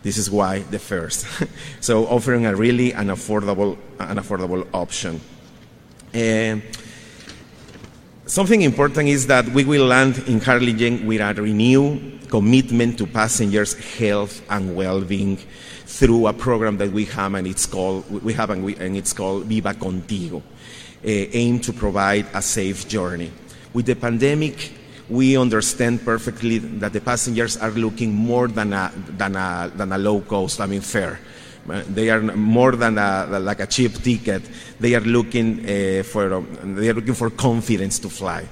This 0.00 0.18
is 0.18 0.30
why 0.30 0.60
the 0.60 0.78
first. 0.78 1.26
so 1.80 2.06
offering 2.06 2.46
a 2.46 2.54
really 2.54 2.92
an 2.92 3.08
affordable, 3.08 3.76
an 3.98 4.18
affordable 4.18 4.64
option. 4.72 5.20
Uh, 6.14 6.60
something 8.24 8.62
important 8.62 9.08
is 9.08 9.26
that 9.26 9.48
we 9.48 9.64
will 9.64 9.86
land 9.86 10.22
in 10.28 10.40
Harlingen 10.40 11.04
with 11.04 11.20
a 11.20 11.34
renewed 11.34 12.30
commitment 12.30 12.96
to 12.98 13.06
passengers' 13.08 13.74
health 13.98 14.40
and 14.48 14.76
well-being 14.76 15.38
through 15.86 16.28
a 16.28 16.32
program 16.32 16.76
that 16.76 16.92
we 16.92 17.04
have 17.04 17.34
and 17.34 17.48
it's 17.48 17.66
called 17.66 18.08
we 18.22 18.32
have 18.32 18.50
and, 18.50 18.64
we, 18.64 18.76
and 18.76 18.96
it's 18.96 19.12
called 19.12 19.46
Viva 19.46 19.74
Contigo, 19.74 20.36
uh, 20.38 20.42
aimed 21.02 21.64
to 21.64 21.72
provide 21.72 22.26
a 22.32 22.40
safe 22.40 22.86
journey. 22.86 23.32
With 23.72 23.86
the 23.86 23.96
pandemic, 23.96 24.75
we 25.08 25.36
understand 25.36 26.04
perfectly 26.04 26.58
that 26.58 26.92
the 26.92 27.00
passengers 27.00 27.56
are 27.56 27.70
looking 27.70 28.12
more 28.12 28.48
than 28.48 28.72
a, 28.72 28.92
than 29.16 29.36
a, 29.36 29.70
than 29.74 29.92
a 29.92 29.98
low 29.98 30.20
cost, 30.20 30.60
I 30.60 30.66
mean, 30.66 30.80
fare. 30.80 31.20
They 31.66 32.10
are 32.10 32.20
more 32.20 32.72
than 32.72 32.98
a, 32.98 33.38
like 33.40 33.60
a 33.60 33.66
cheap 33.66 33.94
ticket. 33.94 34.42
They 34.78 34.94
are 34.94 35.00
looking 35.00 35.60
uh, 35.60 36.02
for 36.04 36.44
they 36.62 36.88
are 36.90 36.94
looking 36.94 37.14
for 37.14 37.30
confidence 37.30 37.98
to 38.00 38.08
fly. 38.08 38.46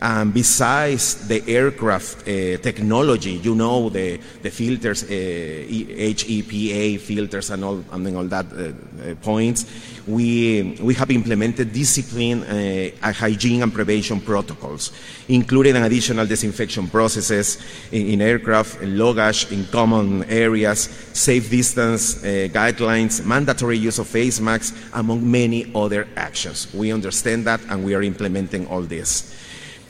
And 0.00 0.32
besides 0.32 1.26
the 1.26 1.42
aircraft 1.48 2.22
uh, 2.22 2.58
technology, 2.58 3.32
you 3.32 3.56
know, 3.56 3.88
the, 3.88 4.20
the 4.42 4.50
filters, 4.50 5.02
uh, 5.02 5.08
HEPA 5.08 7.00
filters 7.00 7.50
and 7.50 7.64
all, 7.64 7.84
and 7.90 8.16
all 8.16 8.24
that 8.24 8.46
uh, 8.52 9.10
uh, 9.10 9.14
points, 9.16 9.66
we, 10.08 10.78
we 10.80 10.94
have 10.94 11.10
implemented 11.10 11.72
discipline, 11.72 12.42
uh, 12.42 13.12
hygiene 13.12 13.62
and 13.62 13.72
prevention 13.72 14.20
protocols, 14.20 14.90
including 15.28 15.76
additional 15.76 16.26
disinfection 16.26 16.88
processes 16.88 17.58
in, 17.92 18.08
in 18.08 18.22
aircraft, 18.22 18.80
in 18.80 18.96
luggage, 18.96 19.52
in 19.52 19.66
common 19.66 20.24
areas, 20.24 20.80
safe 21.12 21.50
distance 21.50 22.24
uh, 22.24 22.48
guidelines, 22.50 23.24
mandatory 23.24 23.76
use 23.76 23.98
of 23.98 24.06
face 24.06 24.40
masks, 24.40 24.72
among 24.94 25.30
many 25.30 25.70
other 25.74 26.08
actions. 26.16 26.72
We 26.72 26.90
understand 26.90 27.46
that 27.46 27.60
and 27.68 27.84
we 27.84 27.94
are 27.94 28.02
implementing 28.02 28.66
all 28.68 28.82
this. 28.82 29.34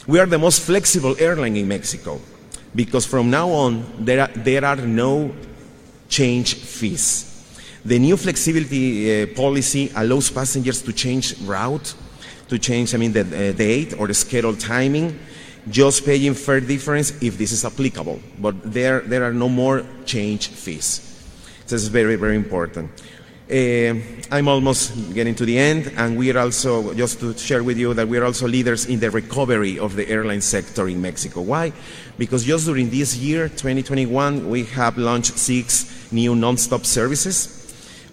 We 0.07 0.19
are 0.19 0.27
the 0.27 0.39
most 0.39 0.63
flexible 0.63 1.15
airline 1.21 1.57
in 1.57 1.69
Mexico 1.69 2.21
because 2.75 3.07
from 3.07 3.31
now 3.31 3.51
on, 3.51 4.05
there 4.05 4.23
are, 4.23 4.29
there 4.29 4.65
are 4.65 4.77
no 4.77 5.33
change 6.09 6.55
fees. 6.55 7.28
The 7.89 7.99
new 7.99 8.19
flexibility 8.19 9.23
uh, 9.23 9.27
policy 9.35 9.91
allows 9.97 10.31
passengers 10.31 10.83
to 10.83 10.93
change 10.93 11.41
route, 11.41 11.95
to 12.49 12.59
change, 12.59 12.95
I 12.95 12.99
mean, 12.99 13.15
the 13.15 13.23
uh, 13.23 13.53
date 13.57 13.99
or 13.99 14.07
the 14.07 14.13
schedule 14.13 14.55
timing, 14.55 15.19
just 15.71 16.05
paying 16.05 16.35
fare 16.35 16.61
difference 16.61 17.23
if 17.23 17.39
this 17.39 17.51
is 17.51 17.65
applicable. 17.65 18.21
But 18.39 18.75
there, 18.75 19.01
there 19.01 19.25
are 19.25 19.33
no 19.33 19.49
more 19.49 19.87
change 20.05 20.49
fees. 20.49 21.01
This 21.67 21.83
is 21.83 21.89
very, 21.89 22.17
very 22.17 22.37
important. 22.37 22.91
Uh, 23.51 23.95
I'm 24.31 24.49
almost 24.49 25.15
getting 25.15 25.35
to 25.37 25.47
the 25.47 25.59
end, 25.59 25.91
and 25.97 26.19
we 26.19 26.31
are 26.31 26.41
also, 26.41 26.93
just 26.93 27.21
to 27.21 27.39
share 27.39 27.65
with 27.65 27.79
you, 27.79 27.95
that 27.95 28.07
we 28.07 28.19
are 28.19 28.25
also 28.27 28.47
leaders 28.47 28.85
in 28.85 29.01
the 29.01 29.11
recovery 29.11 29.79
of 29.79 29.97
the 29.97 30.07
airline 30.11 30.43
sector 30.43 30.89
in 30.89 31.01
Mexico. 31.01 31.41
Why? 31.41 31.73
Because 32.19 32.45
just 32.45 32.67
during 32.67 32.91
this 32.91 33.17
year, 33.17 33.49
2021, 33.49 34.51
we 34.51 34.65
have 34.65 34.99
launched 34.99 35.39
six 35.39 36.13
new 36.13 36.35
non-stop 36.35 36.85
services. 36.85 37.58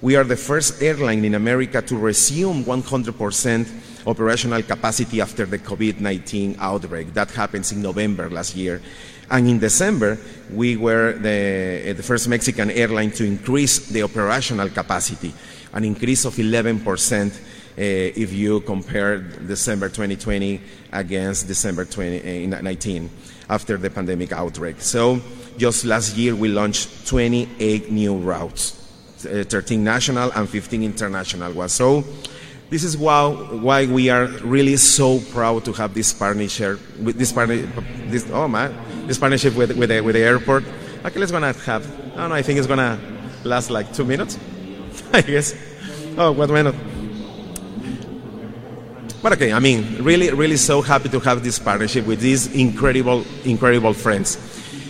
We 0.05 0.15
are 0.15 0.23
the 0.23 0.37
first 0.37 0.83
airline 0.83 1.25
in 1.25 1.33
America 1.33 1.81
to 1.81 1.97
resume 1.97 2.63
100% 2.63 4.05
operational 4.05 4.61
capacity 4.61 5.19
after 5.19 5.47
the 5.47 5.57
COVID-19 5.57 6.57
outbreak. 6.59 7.11
That 7.15 7.31
happens 7.31 7.71
in 7.71 7.81
November 7.81 8.29
last 8.29 8.55
year. 8.55 8.83
And 9.31 9.49
in 9.49 9.57
December, 9.57 10.19
we 10.53 10.77
were 10.77 11.13
the, 11.13 11.93
the 11.93 12.03
first 12.03 12.27
Mexican 12.27 12.69
airline 12.69 13.09
to 13.13 13.25
increase 13.25 13.87
the 13.87 14.03
operational 14.03 14.69
capacity, 14.69 15.33
an 15.73 15.83
increase 15.83 16.23
of 16.25 16.35
11% 16.35 16.85
uh, 16.85 17.41
if 17.75 18.31
you 18.31 18.61
compare 18.61 19.17
December 19.17 19.89
2020 19.89 20.61
against 20.91 21.47
December 21.47 21.83
2019 21.83 23.09
after 23.49 23.75
the 23.77 23.89
pandemic 23.89 24.33
outbreak. 24.33 24.81
So 24.81 25.19
just 25.57 25.83
last 25.83 26.15
year, 26.15 26.35
we 26.35 26.49
launched 26.49 27.07
28 27.07 27.91
new 27.91 28.17
routes, 28.17 28.84
Uh, 29.25 29.43
13 29.43 29.83
national 29.83 30.31
and 30.31 30.47
15 30.49 30.83
international 30.83 31.51
ones. 31.53 31.73
So 31.73 32.03
this 32.69 32.83
is 32.83 32.97
why, 32.97 33.29
why 33.29 33.85
we 33.85 34.09
are 34.09 34.25
really 34.43 34.77
so 34.77 35.19
proud 35.31 35.65
to 35.65 35.73
have 35.73 35.93
this 35.93 36.13
partnership 36.13 36.79
with 36.99 37.17
this 37.17 37.31
partner, 37.31 37.57
this 38.07 38.29
oh 38.31 38.47
man, 38.47 38.75
this 39.07 39.17
partnership 39.17 39.55
with 39.55 39.77
with 39.77 39.89
the, 39.89 40.01
with 40.01 40.15
the 40.15 40.21
airport. 40.21 40.63
Okay, 41.05 41.19
let's 41.19 41.31
gonna 41.31 41.53
have. 41.53 41.85
I 42.13 42.17
don't 42.17 42.29
know. 42.29 42.35
I 42.35 42.41
think 42.41 42.59
it's 42.59 42.67
gonna 42.67 42.99
last 43.43 43.69
like 43.69 43.93
two 43.93 44.05
minutes. 44.05 44.37
I 45.13 45.21
guess. 45.21 45.55
Oh, 46.17 46.31
one 46.31 46.51
minute. 46.51 46.75
But 49.21 49.33
okay, 49.33 49.53
I 49.53 49.59
mean, 49.59 50.03
really, 50.03 50.31
really 50.31 50.57
so 50.57 50.81
happy 50.81 51.09
to 51.09 51.19
have 51.19 51.43
this 51.43 51.57
partnership 51.57 52.05
with 52.05 52.19
these 52.19 52.53
incredible, 52.53 53.25
incredible 53.43 53.93
friends 53.93 54.37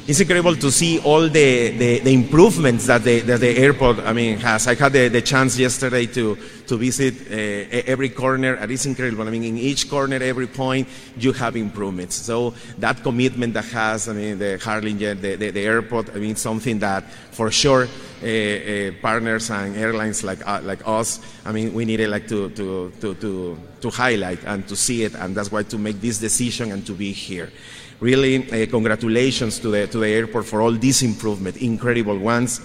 it's 0.07 0.19
incredible 0.19 0.55
to 0.55 0.71
see 0.71 0.99
all 0.99 1.21
the, 1.21 1.69
the, 1.69 1.99
the 1.99 2.13
improvements 2.13 2.85
that 2.85 3.03
the, 3.03 3.21
that 3.21 3.39
the 3.39 3.57
airport, 3.57 3.99
I 3.99 4.13
mean, 4.13 4.37
has. 4.37 4.67
I 4.67 4.75
had 4.75 4.93
the, 4.93 5.07
the 5.07 5.21
chance 5.21 5.57
yesterday 5.57 6.05
to, 6.05 6.37
to 6.67 6.77
visit 6.77 7.15
uh, 7.31 7.81
every 7.87 8.09
corner, 8.09 8.53
and 8.53 8.71
it's 8.71 8.85
incredible. 8.85 9.27
I 9.27 9.31
mean, 9.31 9.43
in 9.43 9.57
each 9.57 9.89
corner, 9.89 10.17
every 10.17 10.45
point, 10.45 10.87
you 11.17 11.33
have 11.33 11.55
improvements. 11.55 12.17
So 12.17 12.53
that 12.77 13.01
commitment 13.01 13.55
that 13.55 13.65
has, 13.65 14.07
I 14.07 14.13
mean, 14.13 14.37
the 14.37 14.59
Harlingen, 14.63 15.21
the, 15.21 15.37
the, 15.37 15.49
the 15.49 15.61
airport, 15.61 16.11
I 16.11 16.19
mean, 16.19 16.35
something 16.35 16.77
that 16.79 17.09
for 17.31 17.49
sure 17.49 17.87
uh, 18.21 18.27
uh, 18.27 18.91
partners 19.01 19.49
and 19.49 19.75
airlines 19.75 20.23
like 20.23 20.47
uh, 20.47 20.61
like 20.63 20.87
us, 20.87 21.19
I 21.43 21.51
mean, 21.51 21.73
we 21.73 21.83
needed 21.83 22.09
like 22.09 22.27
to, 22.27 22.49
to, 22.51 22.93
to, 23.01 23.15
to, 23.15 23.57
to 23.81 23.89
highlight 23.89 24.43
and 24.43 24.67
to 24.67 24.75
see 24.75 25.03
it, 25.03 25.15
and 25.15 25.35
that's 25.35 25.51
why 25.51 25.63
to 25.63 25.79
make 25.79 25.99
this 25.99 26.19
decision 26.19 26.71
and 26.71 26.85
to 26.85 26.93
be 26.93 27.11
here 27.11 27.51
really 27.99 28.49
uh, 28.49 28.65
congratulations 28.69 29.59
to 29.59 29.69
the, 29.69 29.87
to 29.87 29.99
the 29.99 30.07
airport 30.07 30.45
for 30.45 30.61
all 30.61 30.71
these 30.71 31.03
improvements, 31.03 31.59
incredible 31.59 32.17
ones. 32.17 32.61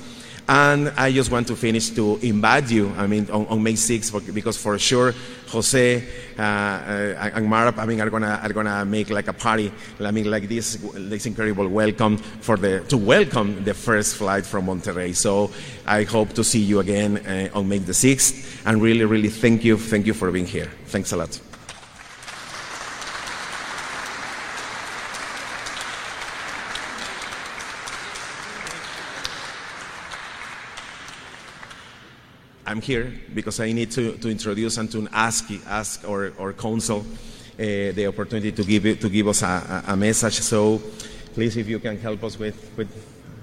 And 0.48 0.88
I 0.96 1.12
just 1.12 1.30
want 1.30 1.46
to 1.46 1.54
finish 1.54 1.90
to 1.90 2.18
invite 2.22 2.72
you, 2.72 2.92
I 2.96 3.06
mean, 3.06 3.30
on, 3.30 3.46
on 3.46 3.62
May 3.62 3.74
6th, 3.74 4.34
because 4.34 4.56
for 4.56 4.76
sure, 4.80 5.14
Jose 5.46 6.04
uh, 6.36 6.42
uh, 6.42 7.30
and 7.34 7.46
Marap, 7.46 7.78
I 7.78 7.86
mean, 7.86 8.00
are 8.00 8.10
gonna, 8.10 8.40
are 8.42 8.52
gonna 8.52 8.84
make 8.84 9.10
like 9.10 9.28
a 9.28 9.32
party, 9.32 9.72
I 10.00 10.10
mean, 10.10 10.28
like 10.28 10.48
this, 10.48 10.74
this 10.74 11.26
incredible 11.26 11.68
welcome 11.68 12.16
for 12.16 12.56
the, 12.56 12.80
to 12.88 12.96
welcome 12.96 13.62
the 13.62 13.74
first 13.74 14.16
flight 14.16 14.44
from 14.44 14.66
Monterrey. 14.66 15.14
So 15.14 15.52
I 15.86 16.02
hope 16.02 16.32
to 16.32 16.42
see 16.42 16.60
you 16.60 16.80
again 16.80 17.18
uh, 17.18 17.56
on 17.56 17.68
May 17.68 17.78
the 17.78 17.92
6th, 17.92 18.66
and 18.66 18.82
really, 18.82 19.04
really 19.04 19.28
thank 19.28 19.62
you, 19.62 19.76
thank 19.76 20.04
you 20.04 20.14
for 20.14 20.32
being 20.32 20.46
here. 20.46 20.70
Thanks 20.86 21.12
a 21.12 21.16
lot. 21.16 21.49
I'm 32.70 32.80
here 32.80 33.12
because 33.34 33.58
I 33.58 33.72
need 33.72 33.90
to, 33.90 34.16
to 34.18 34.30
introduce 34.30 34.76
and 34.76 34.88
to 34.92 35.08
ask, 35.10 35.50
ask 35.66 36.08
our, 36.08 36.32
our 36.38 36.52
council 36.52 37.00
uh, 37.00 37.02
the 37.58 38.06
opportunity 38.06 38.52
to 38.52 38.62
give, 38.62 38.86
it, 38.86 39.00
to 39.00 39.08
give 39.08 39.26
us 39.26 39.42
a, 39.42 39.82
a, 39.88 39.96
message. 39.96 40.34
So 40.34 40.80
please, 41.34 41.56
if 41.56 41.66
you 41.66 41.80
can 41.80 41.98
help 41.98 42.22
us 42.22 42.38
with, 42.38 42.70
with, 42.76 42.88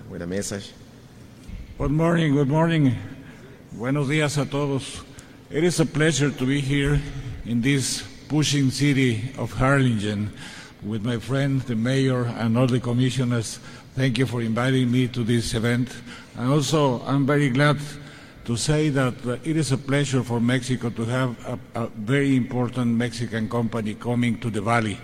with 0.09 0.21
a 0.21 0.27
message. 0.27 0.71
Good 1.77 1.91
morning, 1.91 2.35
good 2.35 2.47
morning. 2.47 2.95
Buenos 3.73 4.07
días 4.07 4.41
a 4.41 4.45
todos. 4.45 5.03
It 5.51 5.65
is 5.65 5.81
a 5.81 5.85
pleasure 5.85 6.31
to 6.31 6.45
be 6.45 6.61
here 6.61 6.97
in 7.45 7.59
this 7.59 8.07
pushing 8.29 8.71
city 8.71 9.33
of 9.37 9.51
Harlingen. 9.51 10.31
with 10.83 11.03
my 11.03 11.17
friend, 11.17 11.61
the 11.61 11.75
mayor, 11.75 12.25
and 12.37 12.57
all 12.57 12.67
the 12.67 12.79
commissioners. 12.79 13.59
Thank 13.95 14.19
you 14.19 14.25
for 14.25 14.41
inviting 14.41 14.91
me 14.91 15.07
to 15.09 15.23
this 15.23 15.53
event. 15.53 15.89
And 16.37 16.51
also, 16.51 17.01
I'm 17.01 17.25
very 17.25 17.49
glad 17.49 17.77
to 18.47 18.55
say 18.55 18.87
that 18.87 19.13
uh, 19.27 19.33
it 19.43 19.57
is 19.57 19.73
a 19.73 19.77
pleasure 19.77 20.23
for 20.23 20.39
Mexico 20.39 20.89
to 20.89 21.03
have 21.03 21.35
a, 21.45 21.83
a, 21.83 21.87
very 21.87 22.37
important 22.37 22.87
Mexican 22.95 23.49
company 23.49 23.93
coming 23.93 24.39
to 24.39 24.49
the 24.49 24.61
Valley. 24.61 24.97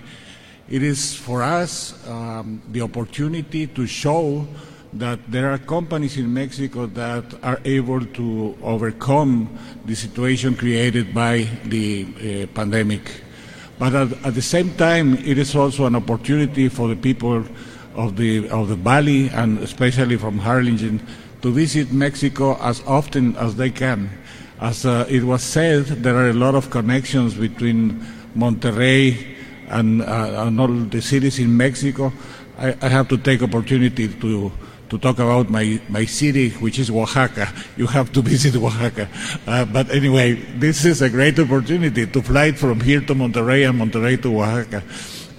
It 0.70 0.82
is 0.82 1.14
for 1.14 1.44
us 1.44 1.94
um, 2.08 2.62
the 2.72 2.80
opportunity 2.82 3.68
to 3.68 3.86
show 3.86 4.48
that 4.94 5.20
there 5.30 5.52
are 5.52 5.58
companies 5.58 6.16
in 6.16 6.34
Mexico 6.34 6.86
that 6.86 7.26
are 7.44 7.60
able 7.66 8.06
to 8.06 8.58
overcome 8.64 9.50
the 9.86 9.96
situation 9.96 10.56
created 10.56 11.14
by 11.14 11.46
the 11.66 12.06
uh, 12.06 12.48
pandemic. 12.56 13.24
But 13.78 13.94
at, 13.94 14.26
at, 14.26 14.36
the 14.36 14.42
same 14.42 14.74
time, 14.76 15.16
it 15.16 15.38
is 15.38 15.54
also 15.54 15.86
an 15.86 15.98
opportunity 15.98 16.70
for 16.70 16.88
the 16.88 16.96
people 16.96 17.44
of 17.96 18.16
the 18.16 18.50
of 18.50 18.70
the 18.70 18.76
valley 18.76 19.30
and 19.30 19.60
especially 19.60 20.16
from 20.18 20.40
Harlingen 20.40 21.06
to 21.44 21.52
visit 21.52 21.92
Mexico 21.92 22.58
as 22.62 22.82
often 22.88 23.36
as 23.36 23.56
they 23.56 23.70
can. 23.70 24.10
As 24.60 24.86
uh, 24.86 25.06
it 25.10 25.24
was 25.24 25.44
said, 25.44 25.86
there 26.02 26.16
are 26.16 26.30
a 26.30 26.34
lot 26.34 26.56
of 26.56 26.70
connections 26.70 27.36
between 27.36 28.00
Monterrey 28.36 29.36
and, 29.68 30.02
uh, 30.02 30.46
and 30.48 30.60
all 30.60 30.68
the 30.68 31.02
cities 31.02 31.40
in 31.40 31.56
Mexico. 31.56 32.14
I, 32.58 32.76
I, 32.82 32.88
have 32.88 33.10
to 33.10 33.18
take 33.18 33.42
opportunity 33.44 34.08
to 34.08 34.52
to 34.90 35.00
talk 35.00 35.18
about 35.18 35.50
my, 35.50 35.82
my 35.90 36.06
city, 36.06 36.52
which 36.62 36.78
is 36.78 36.90
Oaxaca. 36.92 37.52
You 37.78 37.88
have 37.88 38.12
to 38.14 38.22
visit 38.22 38.56
Oaxaca. 38.56 39.10
Uh, 39.48 39.66
but 39.66 39.90
anyway, 39.90 40.34
this 40.60 40.86
is 40.86 41.02
a 41.02 41.10
great 41.10 41.40
opportunity 41.40 42.06
to 42.06 42.22
fly 42.22 42.52
from 42.52 42.80
here 42.80 43.02
to 43.02 43.16
Monterrey 43.16 43.68
and 43.68 43.82
Monterrey 43.82 44.22
to 44.22 44.30
Oaxaca. 44.40 44.84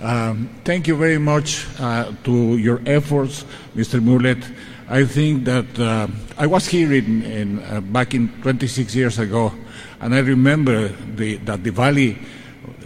Um, 0.02 0.50
thank 0.64 0.88
you 0.88 0.96
very 0.96 1.18
much 1.18 1.66
uh, 1.78 2.12
to 2.24 2.58
your 2.58 2.82
efforts, 2.84 3.44
Mr. 3.76 4.02
Mulet. 4.02 4.42
I 4.88 5.04
think 5.04 5.44
that 5.44 5.78
uh, 5.78 6.08
I 6.36 6.46
was 6.46 6.66
here 6.66 6.92
in, 6.92 7.22
in 7.22 7.62
uh, 7.64 7.80
back 7.80 8.12
in 8.12 8.28
26 8.42 8.94
years 8.94 9.18
ago, 9.18 9.52
and 10.00 10.14
I 10.14 10.18
remember 10.18 10.88
the, 10.88 11.36
that 11.38 11.64
the 11.64 11.70
Valley 11.70 12.18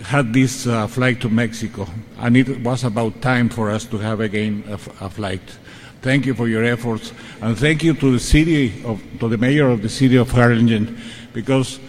had 0.05 0.33
this 0.33 0.69
uh, 0.69 0.87
flight 0.87 1.21
to 1.23 1.29
Mexico, 1.29 1.89
and 2.19 2.37
it 2.37 2.63
was 2.63 2.85
about 2.85 3.21
time 3.21 3.49
for 3.49 3.69
us 3.69 3.85
to 3.87 3.99
have 3.99 4.21
again 4.21 4.63
a, 4.69 5.11
flight. 5.11 5.43
Thank 6.01 6.27
you 6.27 6.35
for 6.35 6.47
your 6.47 6.63
efforts, 6.63 7.13
and 7.41 7.59
thank 7.59 7.83
you 7.83 7.95
to 7.95 8.13
the 8.13 8.21
city 8.21 8.85
of, 8.85 9.03
to 9.19 9.29
the 9.29 9.37
mayor 9.37 9.69
of 9.69 9.83
the 9.83 9.89
city 9.89 10.17
of 10.17 10.31
Harlingen, 10.31 11.01
because 11.33 11.81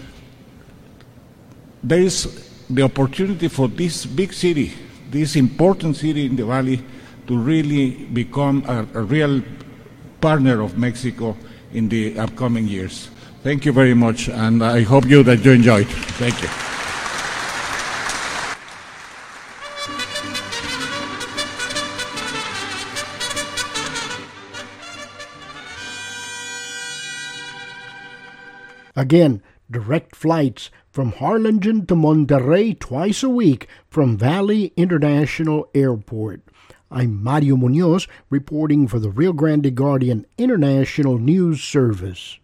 there 1.84 2.02
is 2.02 2.50
the 2.67 2.82
opportunity 2.82 3.48
for 3.48 3.67
this 3.67 4.08
big 4.08 4.34
city, 4.34 4.74
this 5.12 5.36
important 5.36 5.98
city 5.98 6.26
in 6.26 6.36
the 6.36 6.45
valley, 6.45 6.84
to 7.28 7.38
really 7.38 7.91
become 8.06 8.63
a, 8.67 8.88
a 9.00 9.04
real 9.04 9.43
partner 10.21 10.62
of 10.62 10.77
Mexico 10.77 11.38
in 11.73 11.89
the 11.89 12.17
upcoming 12.19 12.67
years. 12.67 13.10
Thank 13.43 13.65
you 13.65 13.71
very 13.71 13.93
much, 13.93 14.27
and 14.27 14.63
I 14.63 14.82
hope 14.82 15.05
you 15.05 15.23
that 15.23 15.45
you 15.45 15.51
enjoyed. 15.51 15.88
Thank 15.88 16.41
you. 16.41 16.49
Again, 28.95 29.41
direct 29.71 30.13
flights 30.13 30.69
from 30.91 31.13
Harlingen 31.13 31.86
to 31.86 31.95
Monterrey 31.95 32.77
twice 32.77 33.23
a 33.23 33.29
week 33.29 33.69
from 33.88 34.17
Valley 34.17 34.73
International 34.75 35.69
Airport. 35.73 36.41
I'm 36.91 37.21
Mario 37.21 37.56
Munoz 37.56 38.08
reporting 38.32 38.88
for 38.88 38.97
the 38.97 39.12
Rio 39.12 39.32
Grande 39.32 39.75
Guardian 39.75 40.25
International 40.39 41.19
News 41.19 41.62
Service. 41.62 42.39